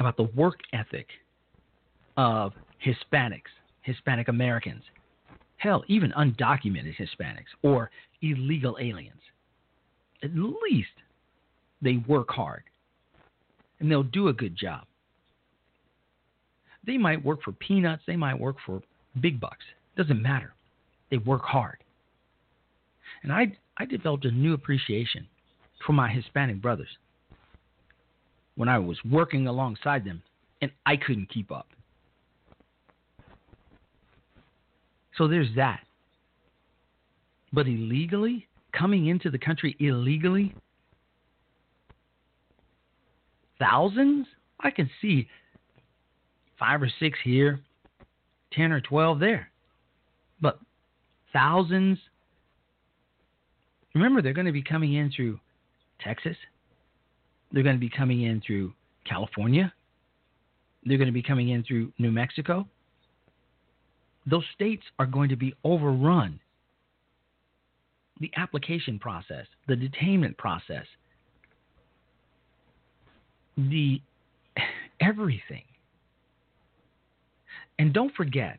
[0.00, 1.08] about the work ethic
[2.16, 2.52] of
[2.84, 4.82] Hispanics, Hispanic Americans,
[5.56, 7.90] hell, even undocumented Hispanics or
[8.22, 9.20] illegal aliens.
[10.22, 10.88] At least
[11.82, 12.62] they work hard
[13.80, 14.84] and they'll do a good job.
[16.86, 18.82] They might work for peanuts, they might work for
[19.20, 19.64] big bucks.
[19.96, 20.54] Doesn't matter.
[21.10, 21.78] They work hard.
[23.22, 25.26] And I, I developed a new appreciation
[25.86, 26.88] for my Hispanic brothers
[28.56, 30.22] when I was working alongside them
[30.60, 31.66] and I couldn't keep up.
[35.16, 35.80] So there's that.
[37.52, 40.54] But illegally, coming into the country illegally,
[43.58, 44.26] thousands?
[44.60, 45.28] I can see
[46.58, 47.60] five or six here,
[48.52, 49.50] 10 or 12 there.
[50.40, 50.58] But
[51.32, 51.98] thousands?
[53.94, 55.38] Remember, they're going to be coming in through
[56.00, 56.36] Texas.
[57.52, 58.72] They're going to be coming in through
[59.08, 59.72] California.
[60.84, 62.66] They're going to be coming in through New Mexico
[64.28, 66.40] those states are going to be overrun.
[68.20, 70.84] The application process, the detainment process,
[73.58, 74.00] the
[75.00, 75.62] everything.
[77.78, 78.58] And don't forget,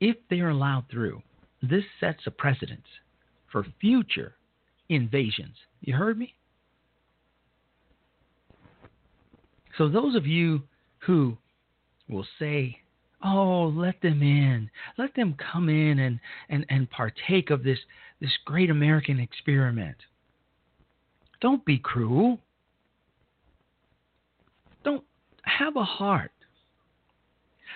[0.00, 1.22] if they are allowed through,
[1.62, 2.84] this sets a precedent
[3.50, 4.34] for future
[4.88, 5.54] invasions.
[5.80, 6.34] You heard me?
[9.76, 10.62] So, those of you
[10.98, 11.36] who
[12.08, 12.78] will say,
[13.24, 14.70] Oh, let them in.
[14.96, 17.78] Let them come in and, and, and partake of this,
[18.20, 19.96] this great American experiment.
[21.40, 22.38] Don't be cruel.
[24.84, 25.04] Don't
[25.42, 26.32] have a heart.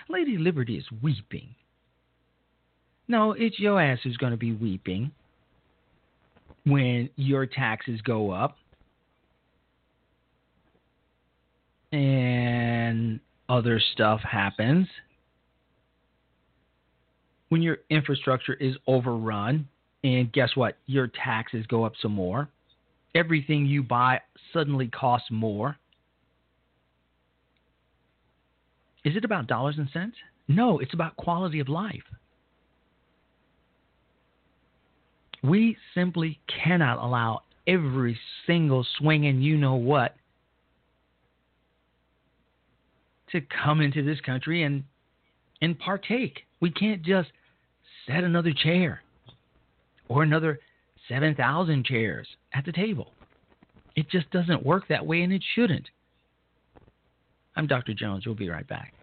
[0.09, 1.55] Lady Liberty is weeping.
[3.09, 5.11] No, it's your ass who's going to be weeping
[6.65, 8.57] when your taxes go up
[11.93, 14.87] and other stuff happens
[17.53, 19.69] when your infrastructure is overrun,
[20.05, 20.79] and guess what?
[20.87, 22.49] Your taxes go up some more.
[23.15, 24.23] Everything you buy
[24.55, 25.77] suddenly costs more.
[29.05, 30.17] Is it about dollars and cents?
[30.49, 32.03] No, it's about quality of life.
[35.43, 40.15] We simply cannot allow every single swinging you know what
[43.33, 44.85] to come into this country and
[45.61, 46.41] and partake.
[46.61, 47.31] We can't just
[48.07, 49.03] set another chair
[50.09, 50.61] or another
[51.09, 53.12] 7,000 chairs at the table.
[53.95, 55.88] It just doesn't work that way, and it shouldn't.
[57.55, 57.93] I'm Dr.
[57.93, 58.25] Jones.
[58.27, 58.95] We'll be right back.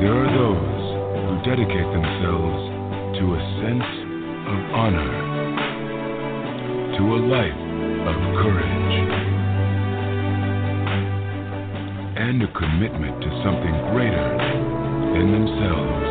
[0.00, 0.86] There are those
[1.26, 2.60] who dedicate themselves
[3.18, 3.90] to a sense
[4.48, 5.12] of honor,
[6.96, 7.65] to a life
[8.06, 8.94] of courage,
[12.16, 14.28] and a commitment to something greater
[15.14, 16.06] than themselves.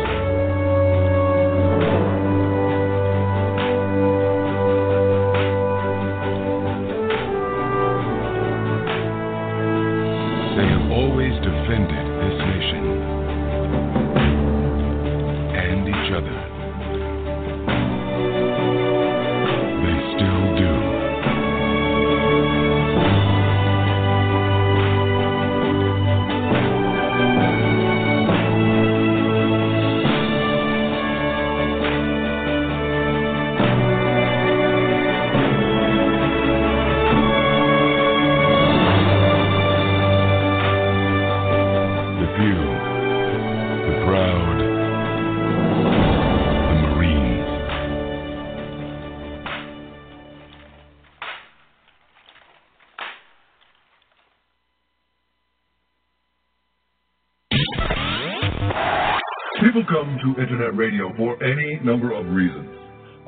[61.85, 62.67] Number of reasons.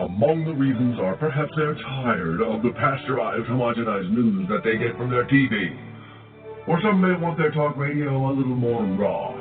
[0.01, 4.97] Among the reasons are perhaps they're tired of the pasteurized, homogenized news that they get
[4.97, 5.77] from their TV,
[6.67, 9.31] Or some may want their talk radio a little more raw.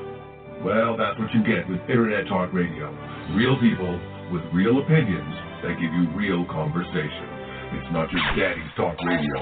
[0.64, 2.92] Well, that's what you get with Internet Talk Radio.
[3.36, 3.96] Real people
[4.32, 7.28] with real opinions that give you real conversation.
[7.80, 9.40] It's not just daddy's talk radio.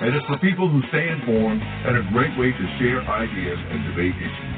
[0.00, 3.78] And it's for people who stay informed and a great way to share ideas and
[3.92, 4.57] debate issues.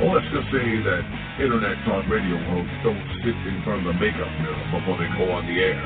[0.00, 1.04] Well, let's just say that
[1.44, 5.28] Internet Talk Radio hosts don't sit in front of the makeup mirror before they go
[5.28, 5.76] on the air.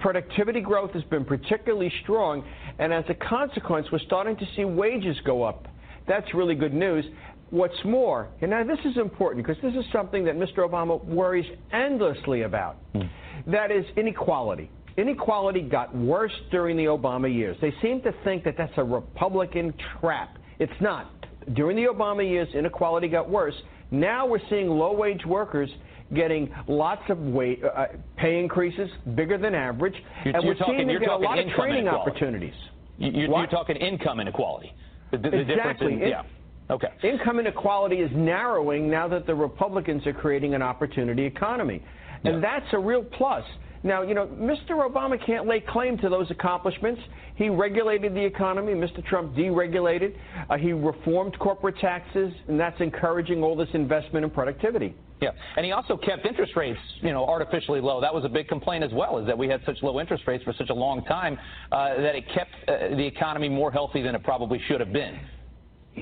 [0.00, 2.42] Productivity growth has been particularly strong,
[2.78, 5.68] and as a consequence, we're starting to see wages go up.
[6.08, 7.04] That's really good news.
[7.50, 10.58] What's more, and now this is important because this is something that Mr.
[10.58, 12.76] Obama worries endlessly about.
[12.94, 13.08] Mm.
[13.48, 14.70] That is inequality.
[14.96, 17.56] Inequality got worse during the Obama years.
[17.60, 20.38] They seem to think that that's a Republican trap.
[20.58, 21.10] It's not.
[21.54, 23.54] During the Obama years, inequality got worse.
[23.90, 25.70] Now we're seeing low wage workers
[26.14, 27.86] getting lots of wage, uh,
[28.16, 29.94] pay increases, bigger than average,
[30.24, 32.10] you're, and we're seeing talking, them get a lot of training inequality.
[32.10, 32.54] opportunities.
[32.98, 34.74] You're, you're, talking income inequality.
[35.12, 35.96] The, the, exactly.
[35.96, 36.22] The in, yeah.
[36.70, 36.88] Okay.
[37.02, 41.82] Income inequality is narrowing now that the Republicans are creating an opportunity economy.
[42.24, 42.40] And yeah.
[42.40, 43.44] that's a real plus.
[43.82, 44.72] Now, you know, Mr.
[44.72, 47.00] Obama can't lay claim to those accomplishments.
[47.34, 48.74] He regulated the economy.
[48.74, 49.04] Mr.
[49.04, 50.14] Trump deregulated.
[50.50, 54.94] Uh, he reformed corporate taxes, and that's encouraging all this investment and productivity.
[55.22, 58.00] Yeah, and he also kept interest rates, you know, artificially low.
[58.00, 60.44] That was a big complaint as well, is that we had such low interest rates
[60.44, 61.38] for such a long time
[61.72, 65.18] uh, that it kept uh, the economy more healthy than it probably should have been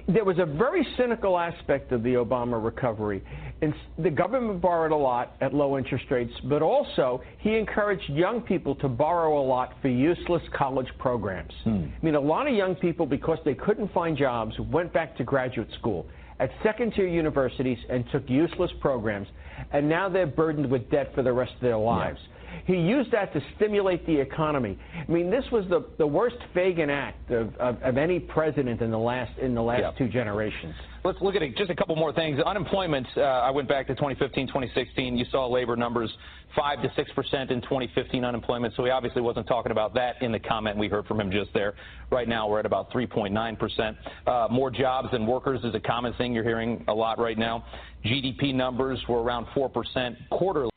[0.07, 3.23] there was a very cynical aspect of the Obama recovery.
[3.61, 8.41] And the government borrowed a lot at low interest rates, but also he encouraged young
[8.43, 11.53] people to borrow a lot for useless college programs.
[11.65, 11.87] Hmm.
[12.01, 15.25] I mean, a lot of young people, because they couldn't find jobs, went back to
[15.25, 16.07] graduate school
[16.41, 19.27] at second tier universities and took useless programs,
[19.73, 22.21] and now they're burdened with debt for the rest of their lives.
[22.23, 22.38] Yeah.
[22.67, 24.79] He used that to stimulate the economy.
[24.95, 28.91] I mean, this was the, the worst Fagin act of, of, of any president in
[28.91, 30.75] the last in the last two generations.
[31.05, 32.41] Let's look at it, just a couple more things.
[32.41, 35.17] Unemployment, uh, I went back to 2015, 2016.
[35.17, 36.13] You saw labor numbers
[36.57, 40.33] 5 to 6 percent in 2015 unemployment, so he obviously wasn't talking about that in
[40.33, 41.75] the comment we heard from him just there.
[42.11, 43.97] Right now, we're at about 3.9 percent.
[44.27, 47.65] Uh, more jobs than workers is a common thing you're hearing a lot right now.
[48.05, 50.71] GDP numbers were around 4 percent quarterly.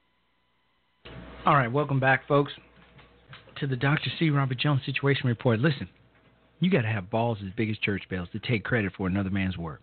[1.44, 2.52] All right, welcome back, folks,
[3.60, 4.12] to the Dr.
[4.20, 4.30] C.
[4.30, 5.60] Robert Jones Situation Report.
[5.60, 5.90] Listen,
[6.60, 9.32] you got to have balls as big as church bells to take credit for another
[9.32, 9.82] man's work,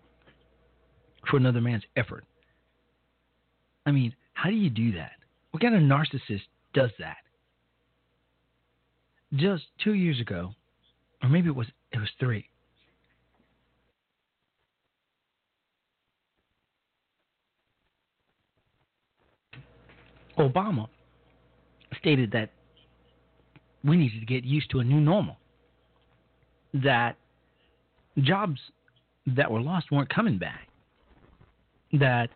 [1.29, 2.23] for another man's effort.
[3.85, 5.11] I mean, how do you do that?
[5.51, 6.43] What kind of narcissist
[6.73, 7.17] does that?
[9.35, 10.53] Just two years ago,
[11.21, 12.47] or maybe it was it was three.
[20.37, 20.87] Obama
[21.99, 22.49] stated that
[23.83, 25.37] we needed to get used to a new normal.
[26.73, 27.15] That
[28.19, 28.59] jobs
[29.27, 30.67] that were lost weren't coming back.
[31.93, 32.29] That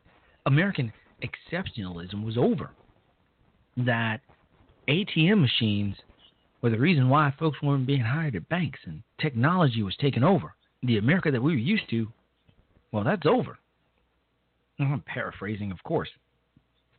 [0.46, 0.92] American
[1.22, 2.72] exceptionalism was over.
[3.78, 4.22] That
[4.88, 5.96] ATM machines
[6.62, 10.54] were the reason why folks weren't being hired at banks and technology was taking over.
[10.84, 12.08] The America that we were used to
[12.92, 13.58] Well, that's over.
[14.80, 16.10] I'm paraphrasing, of course.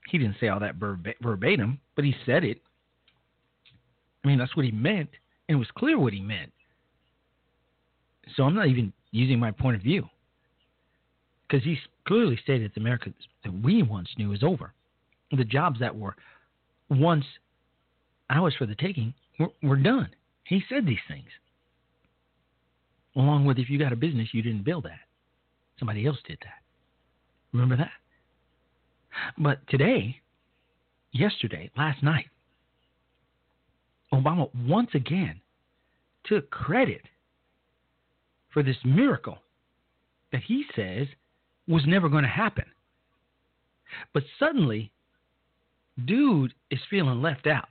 [0.09, 2.61] He didn't say all that verbatim, but he said it.
[4.23, 5.11] I mean, that's what he meant,
[5.49, 6.53] and it was clear what he meant.
[8.37, 10.09] So I'm not even using my point of view
[11.47, 13.13] because he clearly stated that the America
[13.45, 14.73] that we once knew is over.
[15.31, 16.17] The jobs that were
[16.91, 17.25] once
[18.31, 20.09] ours for the taking were, were done.
[20.45, 21.29] He said these things.
[23.17, 25.01] Along with if you got a business, you didn't build that.
[25.79, 26.63] Somebody else did that.
[27.53, 27.91] Remember that?
[29.39, 30.21] But today,
[31.13, 32.27] yesterday, last night,
[34.13, 35.41] Obama once again
[36.25, 37.03] took credit
[38.53, 39.39] for this miracle
[40.33, 41.07] that he says
[41.67, 42.65] was never going to happen.
[44.13, 44.93] But suddenly,
[46.05, 47.69] dude is feeling left out.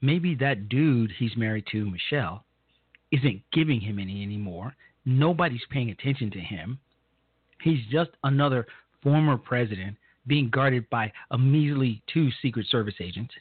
[0.00, 2.44] Maybe that dude he's married to, Michelle,
[3.12, 4.74] isn't giving him any anymore.
[5.04, 6.78] Nobody's paying attention to him.
[7.62, 8.66] He's just another
[9.02, 9.96] former president
[10.28, 13.34] being guarded by a measly two Secret Service agents,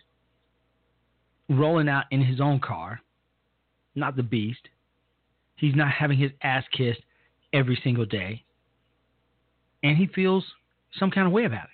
[1.49, 3.01] rolling out in his own car,
[3.95, 4.69] not the beast.
[5.55, 7.01] He's not having his ass kissed
[7.53, 8.43] every single day.
[9.83, 10.43] And he feels
[10.99, 11.69] some kind of way about it.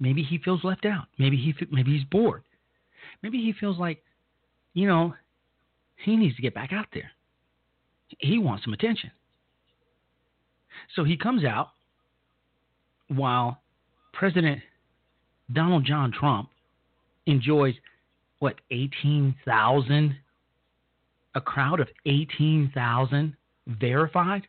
[0.00, 1.06] Maybe he feels left out.
[1.18, 2.42] Maybe he maybe he's bored.
[3.22, 4.02] Maybe he feels like,
[4.72, 5.14] you know,
[5.96, 7.10] he needs to get back out there.
[8.18, 9.10] He wants some attention.
[10.96, 11.68] So he comes out
[13.08, 13.60] while
[14.12, 14.60] President
[15.52, 16.48] Donald John Trump
[17.26, 17.74] enjoys
[18.38, 20.16] what 18,000
[21.34, 23.36] a crowd of 18,000
[23.66, 24.46] verified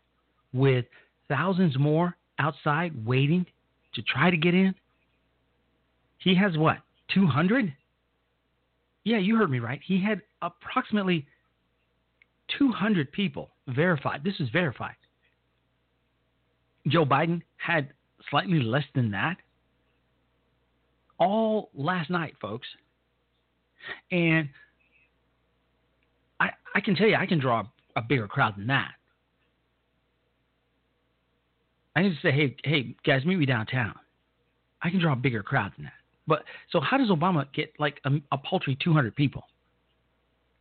[0.54, 0.86] with
[1.28, 3.46] thousands more outside waiting
[3.94, 4.74] to try to get in.
[6.18, 6.78] He has what?
[7.14, 7.74] 200?
[9.04, 9.80] Yeah, you heard me right.
[9.86, 11.26] He had approximately
[12.58, 14.24] 200 people verified.
[14.24, 14.96] This is verified.
[16.88, 17.90] Joe Biden had
[18.30, 19.38] slightly less than that.
[21.22, 22.68] All last night, folks.
[24.12, 24.50] And
[26.40, 27.64] I, I can tell you, I can draw
[27.96, 28.92] a bigger crowd than that.
[31.96, 33.94] I need to say, hey, hey, guys, meet me downtown.
[34.82, 35.94] I can draw a bigger crowd than that.
[36.26, 39.44] But so, how does Obama get like a, a paltry 200 people,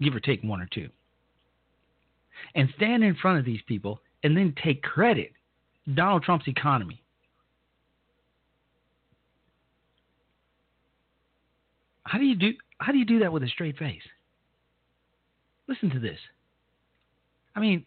[0.03, 0.91] give or take one or two,
[2.55, 5.33] and stand in front of these people and then take credit
[5.95, 7.03] Donald Trump's economy.
[12.11, 14.03] How do you do how do you do that with a straight face?
[15.69, 16.19] Listen to this.
[17.55, 17.87] I mean,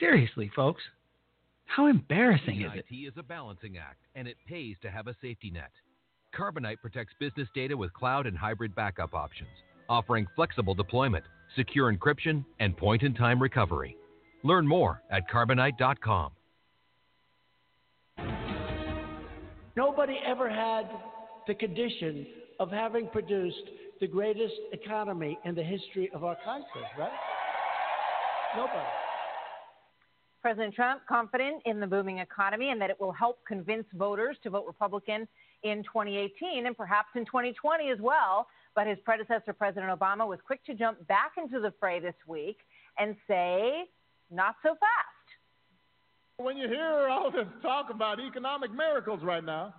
[0.00, 0.80] seriously, folks,
[1.66, 2.86] how embarrassing is it?
[2.90, 5.70] IT is a balancing act, and it pays to have a safety net.
[6.34, 9.50] Carbonite protects business data with cloud and hybrid backup options,
[9.86, 11.24] offering flexible deployment,
[11.54, 13.98] secure encryption, and point in time recovery.
[14.44, 16.32] Learn more at carbonite.com.
[19.76, 20.88] Nobody ever had
[21.46, 22.26] the condition
[22.60, 23.64] of having produced
[24.00, 27.12] the greatest economy in the history of our country, right?
[28.56, 28.86] Nobody.
[30.42, 34.50] President Trump confident in the booming economy and that it will help convince voters to
[34.50, 35.28] vote Republican
[35.62, 38.48] in 2018 and perhaps in 2020 as well.
[38.74, 42.58] But his predecessor, President Obama, was quick to jump back into the fray this week
[42.98, 43.84] and say,
[44.32, 45.12] not so fast.
[46.38, 49.74] When you hear all this talk about economic miracles right now,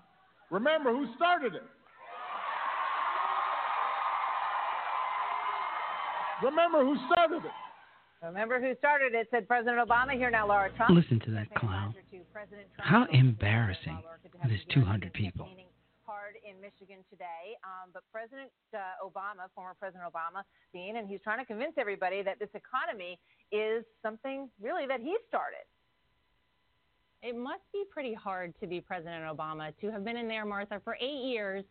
[0.49, 1.63] remember who started it.
[6.43, 7.51] Remember who started it.
[8.21, 10.11] Remember who started it, said President Obama.
[10.11, 10.91] Here now, Laura Trump.
[10.91, 11.95] Listen to that clown.
[12.77, 13.97] How embarrassing.
[14.47, 15.47] There's 200 people.
[16.05, 21.19] Hard in Michigan today, um, but President uh, Obama, former President Obama, being, and he's
[21.23, 23.17] trying to convince everybody that this economy
[23.51, 25.63] is something really that he started.
[27.21, 30.81] It must be pretty hard to be President Obama, to have been in there, Martha,
[30.83, 31.63] for eight years,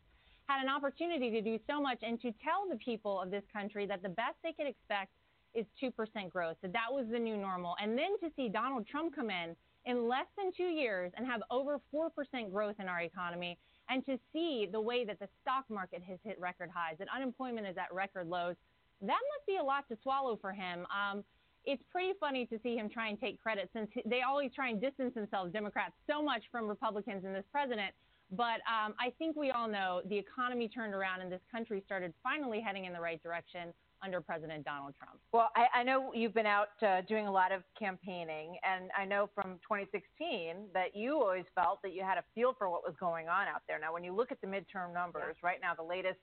[0.49, 3.87] had an opportunity to do so much, and to tell the people of this country
[3.87, 5.11] that the best they could expect
[5.55, 5.93] is 2%
[6.31, 7.75] growth, that that was the new normal.
[7.81, 11.43] And then to see Donald Trump come in in less than two years and have
[11.51, 12.09] over 4%
[12.51, 16.41] growth in our economy, and to see the way that the stock market has hit
[16.41, 18.57] record highs, that unemployment is at record lows,
[19.01, 20.87] that must be a lot to swallow for him.
[20.91, 21.25] Um,
[21.65, 24.81] it's pretty funny to see him try and take credit since they always try and
[24.81, 27.93] distance themselves, Democrats, so much from Republicans and this president.
[28.33, 32.15] But um, I think we all know the economy turned around and this country started
[32.23, 35.21] finally heading in the right direction under President Donald Trump.
[35.33, 39.05] Well, I, I know you've been out uh, doing a lot of campaigning, and I
[39.05, 42.95] know from 2016 that you always felt that you had a feel for what was
[42.99, 43.79] going on out there.
[43.79, 46.19] Now, when you look at the midterm numbers, right now the latest,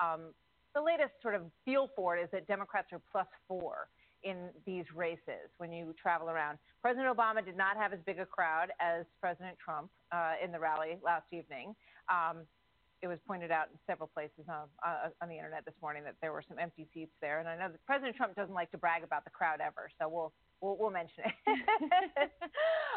[0.00, 0.32] um,
[0.74, 3.88] the latest sort of feel for it is that Democrats are plus four
[4.24, 6.58] in these races when you travel around.
[6.82, 10.58] President Obama did not have as big a crowd as President Trump uh, in the
[10.58, 11.74] rally last evening.
[12.08, 12.48] Um,
[13.02, 16.16] it was pointed out in several places on, uh, on the internet this morning that
[16.24, 17.38] there were some empty seats there.
[17.38, 20.08] And I know that President Trump doesn't like to brag about the crowd ever, so
[20.08, 20.32] we'll
[20.64, 21.36] we'll, we'll mention it.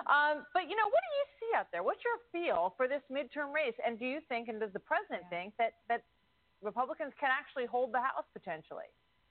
[0.07, 1.83] um, but you know, what do you see out there?
[1.83, 3.75] What's your feel for this midterm race?
[3.83, 6.07] And do you think, and does the president think that that
[6.63, 8.87] Republicans can actually hold the House potentially?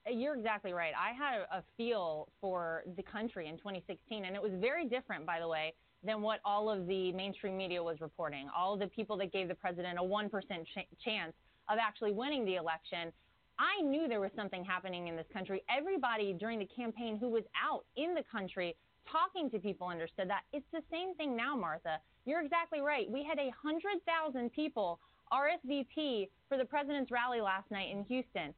[0.09, 0.93] You're exactly right.
[0.97, 5.41] I had a feel for the country in 2016, and it was very different, by
[5.41, 8.49] the way, than what all of the mainstream media was reporting.
[8.57, 10.31] All the people that gave the president a 1%
[10.65, 11.33] ch- chance
[11.69, 13.13] of actually winning the election.
[13.59, 15.65] I knew there was something happening in this country.
[15.69, 18.77] Everybody during the campaign who was out in the country
[19.11, 20.43] talking to people understood that.
[20.53, 21.99] It's the same thing now, Martha.
[22.27, 23.11] You're exactly right.
[23.11, 25.01] We had a 100,000 people
[25.33, 28.55] RSVP for the president's rally last night in Houston.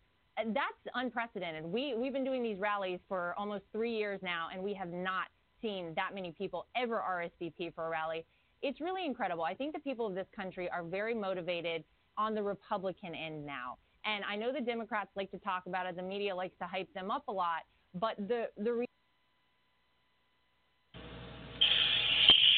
[0.47, 1.65] That's unprecedented.
[1.65, 5.27] We, we've been doing these rallies for almost three years now, and we have not
[5.61, 8.25] seen that many people ever RSVP for a rally.
[8.63, 9.45] It's really incredible.
[9.45, 11.85] I think the people of this country are very motivated
[12.17, 13.79] on the Republican end now.
[14.05, 16.93] And I know the Democrats like to talk about it, the media likes to hype
[16.95, 17.63] them up a lot,
[17.95, 18.87] but the the re-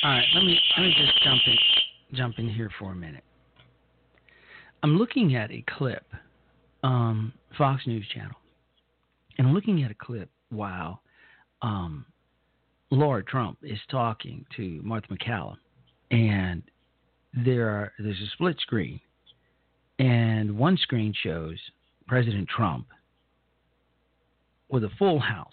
[0.03, 1.57] All right, let me let me just jump in
[2.17, 3.25] jump in here for a minute.
[4.83, 6.05] I'm looking at a clip,
[6.83, 8.37] um, Fox News Channel,
[9.39, 11.03] and I'm looking at a clip while
[11.63, 12.05] um,
[12.91, 15.57] Laura Trump is talking to Martha MacCallum,
[16.11, 16.63] and
[17.33, 19.01] there are there's a split screen,
[19.99, 21.59] and one screen shows
[22.07, 22.87] President Trump
[24.69, 25.53] with a full house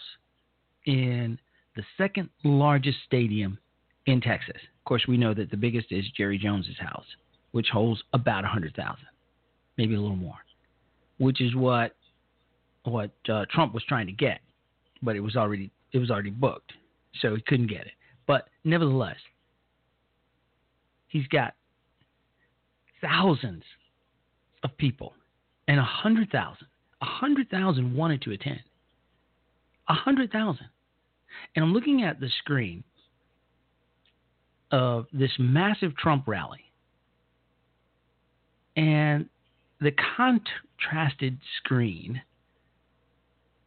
[0.85, 1.37] in
[1.75, 3.57] the second largest stadium
[4.05, 4.55] in Texas.
[4.55, 7.05] Of course, we know that the biggest is Jerry Jones's house,
[7.51, 8.95] which holds about 100,000,
[9.77, 10.37] maybe a little more,
[11.17, 11.95] which is what
[12.83, 14.39] what uh, Trump was trying to get,
[15.01, 16.73] but it was already it was already booked
[17.21, 17.93] so he couldn't get it.
[18.27, 19.17] But nevertheless,
[21.07, 21.53] he's got
[23.01, 23.63] thousands
[24.63, 25.13] of people
[25.67, 26.67] and a hundred thousand,
[27.01, 28.61] a hundred thousand wanted to attend.
[29.89, 30.67] A hundred thousand.
[31.55, 32.83] And I'm looking at the screen
[34.71, 36.59] of this massive Trump rally.
[38.75, 39.29] And
[39.79, 42.21] the contrasted screen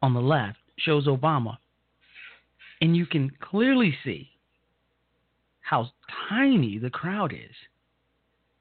[0.02, 1.58] on the left shows Obama
[2.80, 4.30] and you can clearly see
[5.60, 5.88] how
[6.28, 7.54] tiny the crowd is.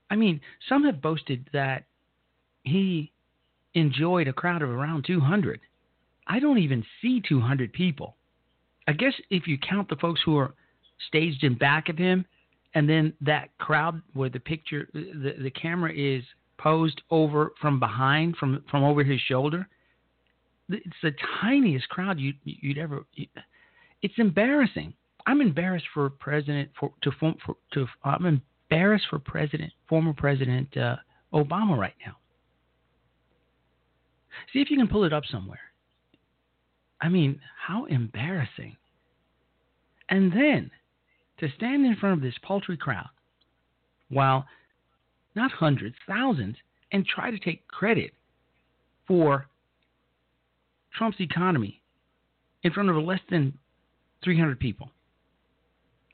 [0.09, 1.85] I mean, some have boasted that
[2.63, 3.11] he
[3.73, 5.59] enjoyed a crowd of around 200.
[6.27, 8.15] I don't even see 200 people.
[8.87, 10.53] I guess if you count the folks who are
[11.07, 12.25] staged in back of him,
[12.75, 16.23] and then that crowd where the picture, the, the camera is
[16.59, 19.67] posed over from behind, from from over his shoulder,
[20.69, 23.05] it's the tiniest crowd you, you'd ever.
[24.01, 24.93] It's embarrassing.
[25.25, 30.75] I'm embarrassed for President for to form for, to I'm embarrassed for President former President
[30.77, 30.97] uh,
[31.33, 32.15] Obama right now.
[34.53, 35.59] See if you can pull it up somewhere.
[37.01, 38.75] I mean, how embarrassing.
[40.09, 40.71] And then
[41.39, 43.09] to stand in front of this paltry crowd
[44.09, 44.45] while
[45.35, 46.55] not hundreds, thousands,
[46.91, 48.11] and try to take credit
[49.07, 49.47] for
[50.95, 51.81] Trump's economy
[52.63, 53.57] in front of less than
[54.23, 54.89] 300 people.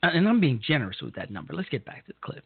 [0.02, 1.54] Uh, and I'm being generous with that number.
[1.54, 2.44] Let's get back to the clip.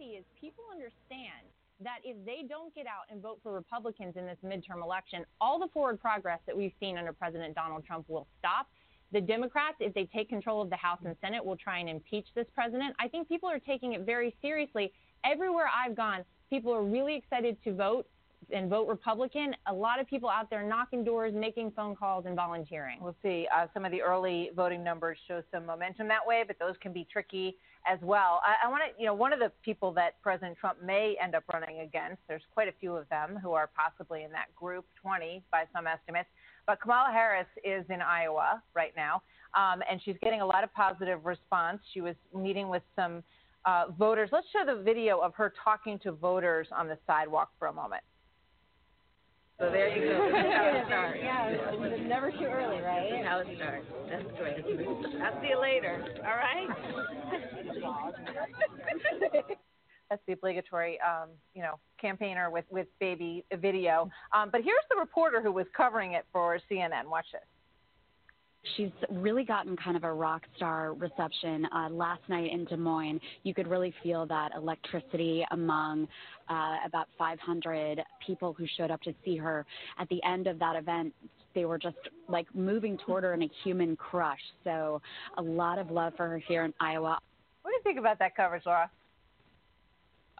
[0.00, 1.46] Is people understand
[1.84, 5.58] that if they don't get out and vote for Republicans in this midterm election, all
[5.58, 8.66] the forward progress that we've seen under President Donald Trump will stop.
[9.12, 12.26] The Democrats, if they take control of the House and Senate, will try and impeach
[12.34, 12.94] this president.
[12.98, 14.92] I think people are taking it very seriously.
[15.24, 18.06] Everywhere I've gone, people are really excited to vote
[18.52, 22.34] and vote Republican, a lot of people out there knocking doors, making phone calls, and
[22.34, 22.98] volunteering.
[23.00, 23.46] We'll see.
[23.54, 26.92] Uh, some of the early voting numbers show some momentum that way, but those can
[26.92, 27.56] be tricky
[27.86, 28.40] as well.
[28.42, 31.34] I, I want to, you know, one of the people that President Trump may end
[31.34, 34.84] up running against, there's quite a few of them who are possibly in that group,
[35.02, 36.28] 20 by some estimates.
[36.68, 39.22] But Kamala Harris is in Iowa right now,
[39.56, 41.80] um, and she's getting a lot of positive response.
[41.94, 43.24] She was meeting with some
[43.64, 44.28] uh, voters.
[44.32, 48.02] Let's show the video of her talking to voters on the sidewalk for a moment.
[49.58, 50.26] So there you go.
[50.30, 51.18] This how it starts.
[51.22, 53.12] Yeah, it's never too early, right?
[53.12, 53.86] This how it starts.
[54.10, 54.62] That's great.
[55.22, 56.04] I'll see you later.
[56.18, 56.68] All right?
[60.10, 64.10] That's the obligatory, um, you know, campaigner with with baby video.
[64.34, 67.06] Um, but here's the reporter who was covering it for CNN.
[67.06, 67.42] Watch this.
[68.76, 71.66] She's really gotten kind of a rock star reception.
[71.74, 76.08] Uh, last night in Des Moines, you could really feel that electricity among
[76.48, 79.64] uh, about 500 people who showed up to see her.
[79.98, 81.14] At the end of that event,
[81.54, 81.96] they were just
[82.28, 84.40] like moving toward her in a human crush.
[84.64, 85.00] So
[85.38, 87.18] a lot of love for her here in Iowa.
[87.62, 88.90] What do you think about that coverage, Laura?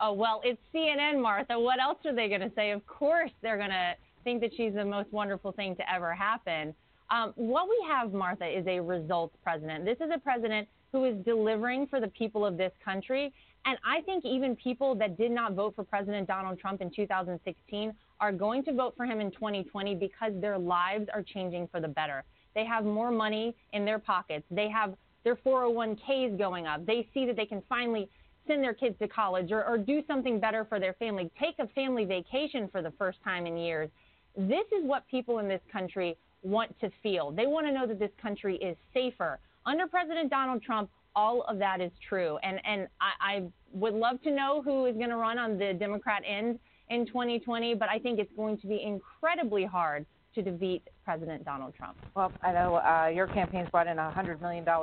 [0.00, 1.58] Oh, well, it's CNN, Martha.
[1.58, 2.70] What else are they going to say?
[2.70, 3.94] Of course, they're going to
[4.24, 6.74] think that she's the most wonderful thing to ever happen.
[7.10, 9.84] Um, what we have, Martha, is a results president.
[9.84, 13.32] This is a president who is delivering for the people of this country.
[13.64, 17.92] And I think even people that did not vote for President Donald Trump in 2016
[18.20, 21.88] are going to vote for him in 2020 because their lives are changing for the
[21.88, 22.24] better.
[22.54, 24.44] They have more money in their pockets.
[24.50, 24.94] They have
[25.24, 26.86] their 401ks going up.
[26.86, 28.08] They see that they can finally
[28.48, 31.68] send their kids to college or, or do something better for their family, take a
[31.68, 33.88] family vacation for the first time in years.
[34.36, 37.30] This is what people in this country want to feel.
[37.30, 39.38] They want to know that this country is safer.
[39.66, 42.38] Under President Donald Trump, all of that is true.
[42.42, 43.42] And, and I, I
[43.72, 46.58] would love to know who is going to run on the Democrat end
[46.90, 51.72] in 2020, but I think it's going to be incredibly hard to defeat President Donald
[51.74, 51.96] Trump.
[52.14, 54.82] Well, I know uh, your campaign's brought in $100 million uh,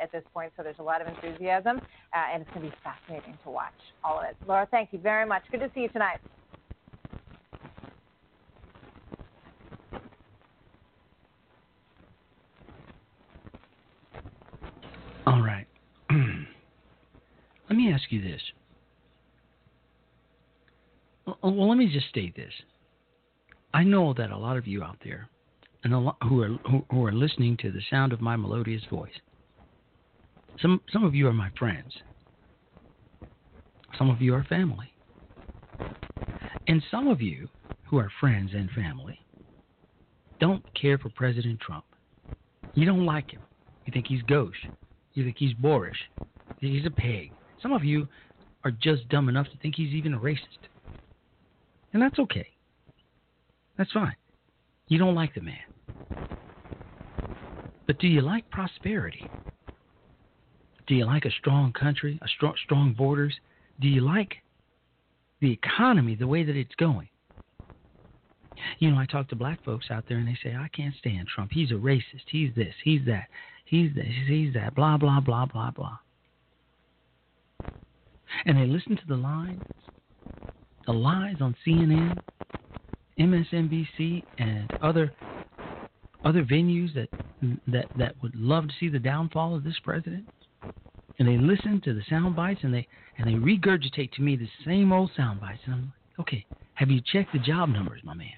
[0.00, 1.78] at this point, so there's a lot of enthusiasm,
[2.14, 3.72] uh, and it's going to be fascinating to watch
[4.04, 4.36] all of it.
[4.46, 5.42] Laura, thank you very much.
[5.50, 6.20] Good to see you tonight.
[15.26, 15.66] All right.
[17.68, 18.40] let me ask you this.
[21.42, 22.52] Well, let me just state this.
[23.74, 25.28] I know that a lot of you out there,
[25.86, 29.12] and who are who, who are listening to the sound of my melodious voice.
[30.60, 31.92] Some some of you are my friends.
[33.96, 34.92] Some of you are family.
[36.66, 37.48] And some of you
[37.88, 39.20] who are friends and family
[40.40, 41.84] don't care for President Trump.
[42.74, 43.42] You don't like him.
[43.84, 44.66] You think he's gauche.
[45.14, 45.96] You think he's boorish.
[46.58, 47.30] He's a pig.
[47.62, 48.08] Some of you
[48.64, 50.66] are just dumb enough to think he's even a racist.
[51.92, 52.48] And that's okay.
[53.78, 54.16] That's fine.
[54.88, 55.75] You don't like the man.
[57.86, 59.28] But do you like prosperity?
[60.86, 63.34] Do you like a strong country, a strong, strong borders?
[63.80, 64.36] Do you like
[65.40, 67.08] the economy the way that it's going?
[68.78, 71.28] You know, I talk to black folks out there and they say, I can't stand
[71.28, 71.50] Trump.
[71.52, 72.24] He's a racist.
[72.30, 72.74] He's this.
[72.84, 73.26] He's that.
[73.64, 74.06] He's this.
[74.26, 74.74] He's that.
[74.74, 75.98] Blah, blah, blah, blah, blah.
[78.44, 79.62] And they listen to the lines,
[80.86, 82.18] the lies on CNN,
[83.18, 85.12] MSNBC, and other
[86.26, 87.08] other venues that
[87.68, 90.28] that that would love to see the downfall of this president.
[91.18, 94.48] And they listen to the sound bites and they and they regurgitate to me the
[94.66, 95.60] same old sound bites.
[95.64, 98.28] And I'm like, okay, have you checked the job numbers, my man?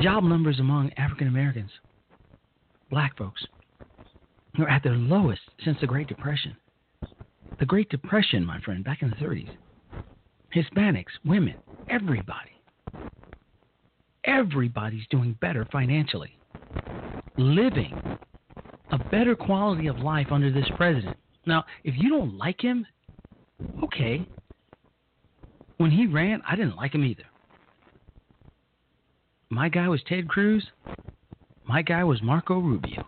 [0.00, 1.70] Job numbers among African Americans,
[2.90, 3.44] black folks,
[4.58, 6.56] are at their lowest since the Great Depression.
[7.58, 9.50] The Great Depression, my friend, back in the 30s.
[10.54, 11.54] Hispanics, women,
[11.88, 12.59] everybody.
[14.24, 16.36] Everybody's doing better financially,
[17.36, 17.98] living
[18.92, 21.16] a better quality of life under this president.
[21.46, 22.86] Now, if you don't like him,
[23.84, 24.26] okay.
[25.78, 27.24] When he ran, I didn't like him either.
[29.48, 30.66] My guy was Ted Cruz.
[31.64, 33.06] My guy was Marco Rubio.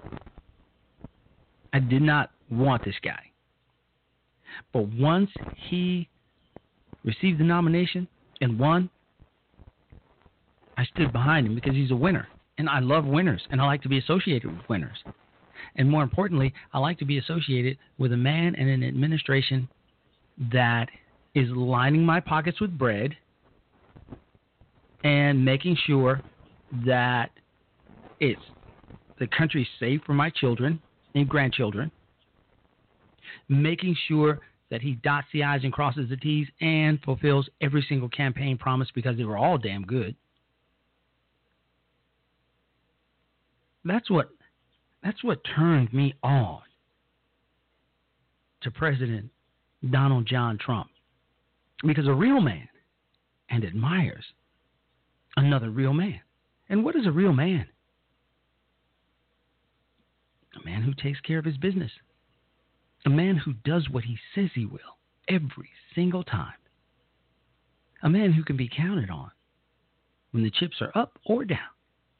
[1.72, 3.22] I did not want this guy.
[4.72, 5.30] But once
[5.68, 6.08] he
[7.04, 8.08] received the nomination
[8.40, 8.90] and won,
[10.76, 12.28] I stood behind him because he's a winner.
[12.58, 14.98] And I love winners, and I like to be associated with winners.
[15.76, 19.68] And more importantly, I like to be associated with a man and an administration
[20.52, 20.88] that
[21.34, 23.16] is lining my pockets with bread
[25.02, 26.20] and making sure
[26.86, 27.30] that
[28.20, 28.40] it's
[29.18, 30.80] the country's safe for my children
[31.14, 31.90] and grandchildren,
[33.48, 38.08] making sure that he dots the I's and crosses the T's and fulfills every single
[38.08, 40.14] campaign promise because they were all damn good.
[43.84, 44.30] That's what
[45.02, 46.60] that's what turned me on
[48.62, 49.30] to President
[49.90, 50.88] Donald John Trump.
[51.84, 52.68] Because a real man
[53.50, 54.24] and admires
[55.36, 56.20] another real man.
[56.68, 57.66] And what is a real man?
[60.60, 61.90] A man who takes care of his business.
[63.04, 64.78] A man who does what he says he will
[65.28, 66.54] every single time.
[68.04, 69.30] A man who can be counted on
[70.30, 71.58] when the chips are up or down.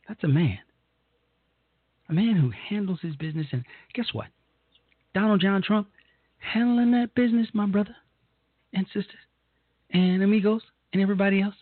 [0.08, 0.58] That's a man.
[2.12, 3.46] A man who handles his business.
[3.52, 4.26] And guess what?
[5.14, 5.88] Donald John Trump
[6.36, 7.96] handling that business, my brother
[8.74, 9.16] and sisters
[9.94, 10.60] and amigos
[10.92, 11.54] and everybody else.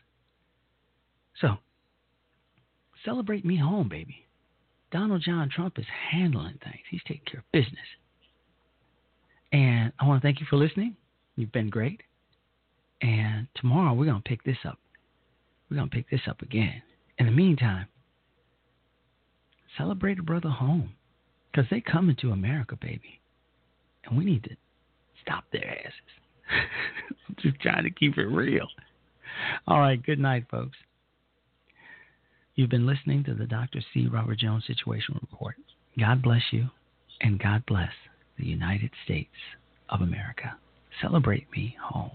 [1.40, 1.59] So,
[3.05, 4.26] celebrate me home, baby.
[4.90, 6.82] Donald John Trump is handling things.
[6.90, 7.86] He's taking care of business.
[9.53, 10.96] And I want to thank you for listening.
[11.36, 12.01] You've been great.
[13.03, 14.80] And tomorrow we're going to pick this up.
[15.70, 16.82] We're going to pick this up again.
[17.18, 17.86] In the meantime,
[19.76, 20.90] Celebrate a brother home.
[21.50, 23.20] Because they coming to America, baby.
[24.04, 24.56] And we need to
[25.22, 27.36] stop their asses.
[27.42, 28.68] Just trying to keep it real.
[29.66, 30.76] All right, good night, folks.
[32.54, 33.80] You've been listening to the Dr.
[33.92, 34.06] C.
[34.06, 35.56] Robert Jones Situation Report.
[35.98, 36.68] God bless you,
[37.20, 37.92] and God bless
[38.38, 39.30] the United States
[39.88, 40.56] of America.
[41.00, 42.10] Celebrate me home.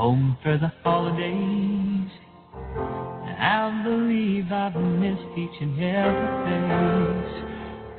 [0.00, 2.10] Home for the holidays.
[3.38, 7.34] I believe I've missed each and every face.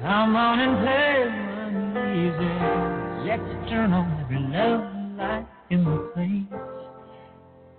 [0.01, 1.29] Come on and play
[1.61, 2.53] one easy.
[3.29, 4.81] Let's turn on every love
[5.15, 6.49] light in the place.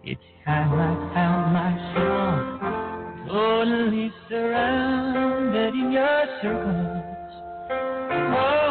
[0.05, 2.47] It's time I found myself
[3.27, 7.33] totally surrounded in your circles.
[8.39, 8.62] Oh,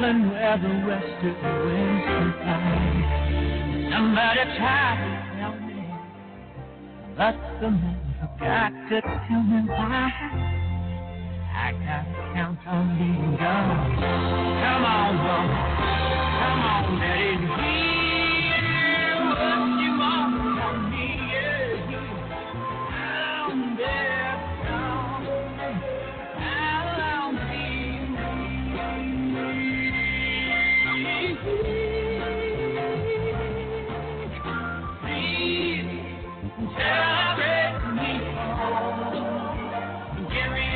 [0.00, 1.36] traveling where the western
[1.66, 2.64] winds can fly.
[3.92, 5.80] Somebody tried to tell me,
[7.16, 10.08] but the man forgot to tell me why.
[11.52, 13.96] I gotta count on being gone.
[14.60, 15.60] Come on, woman,
[16.40, 17.29] come on, let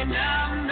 [0.06, 0.63] Make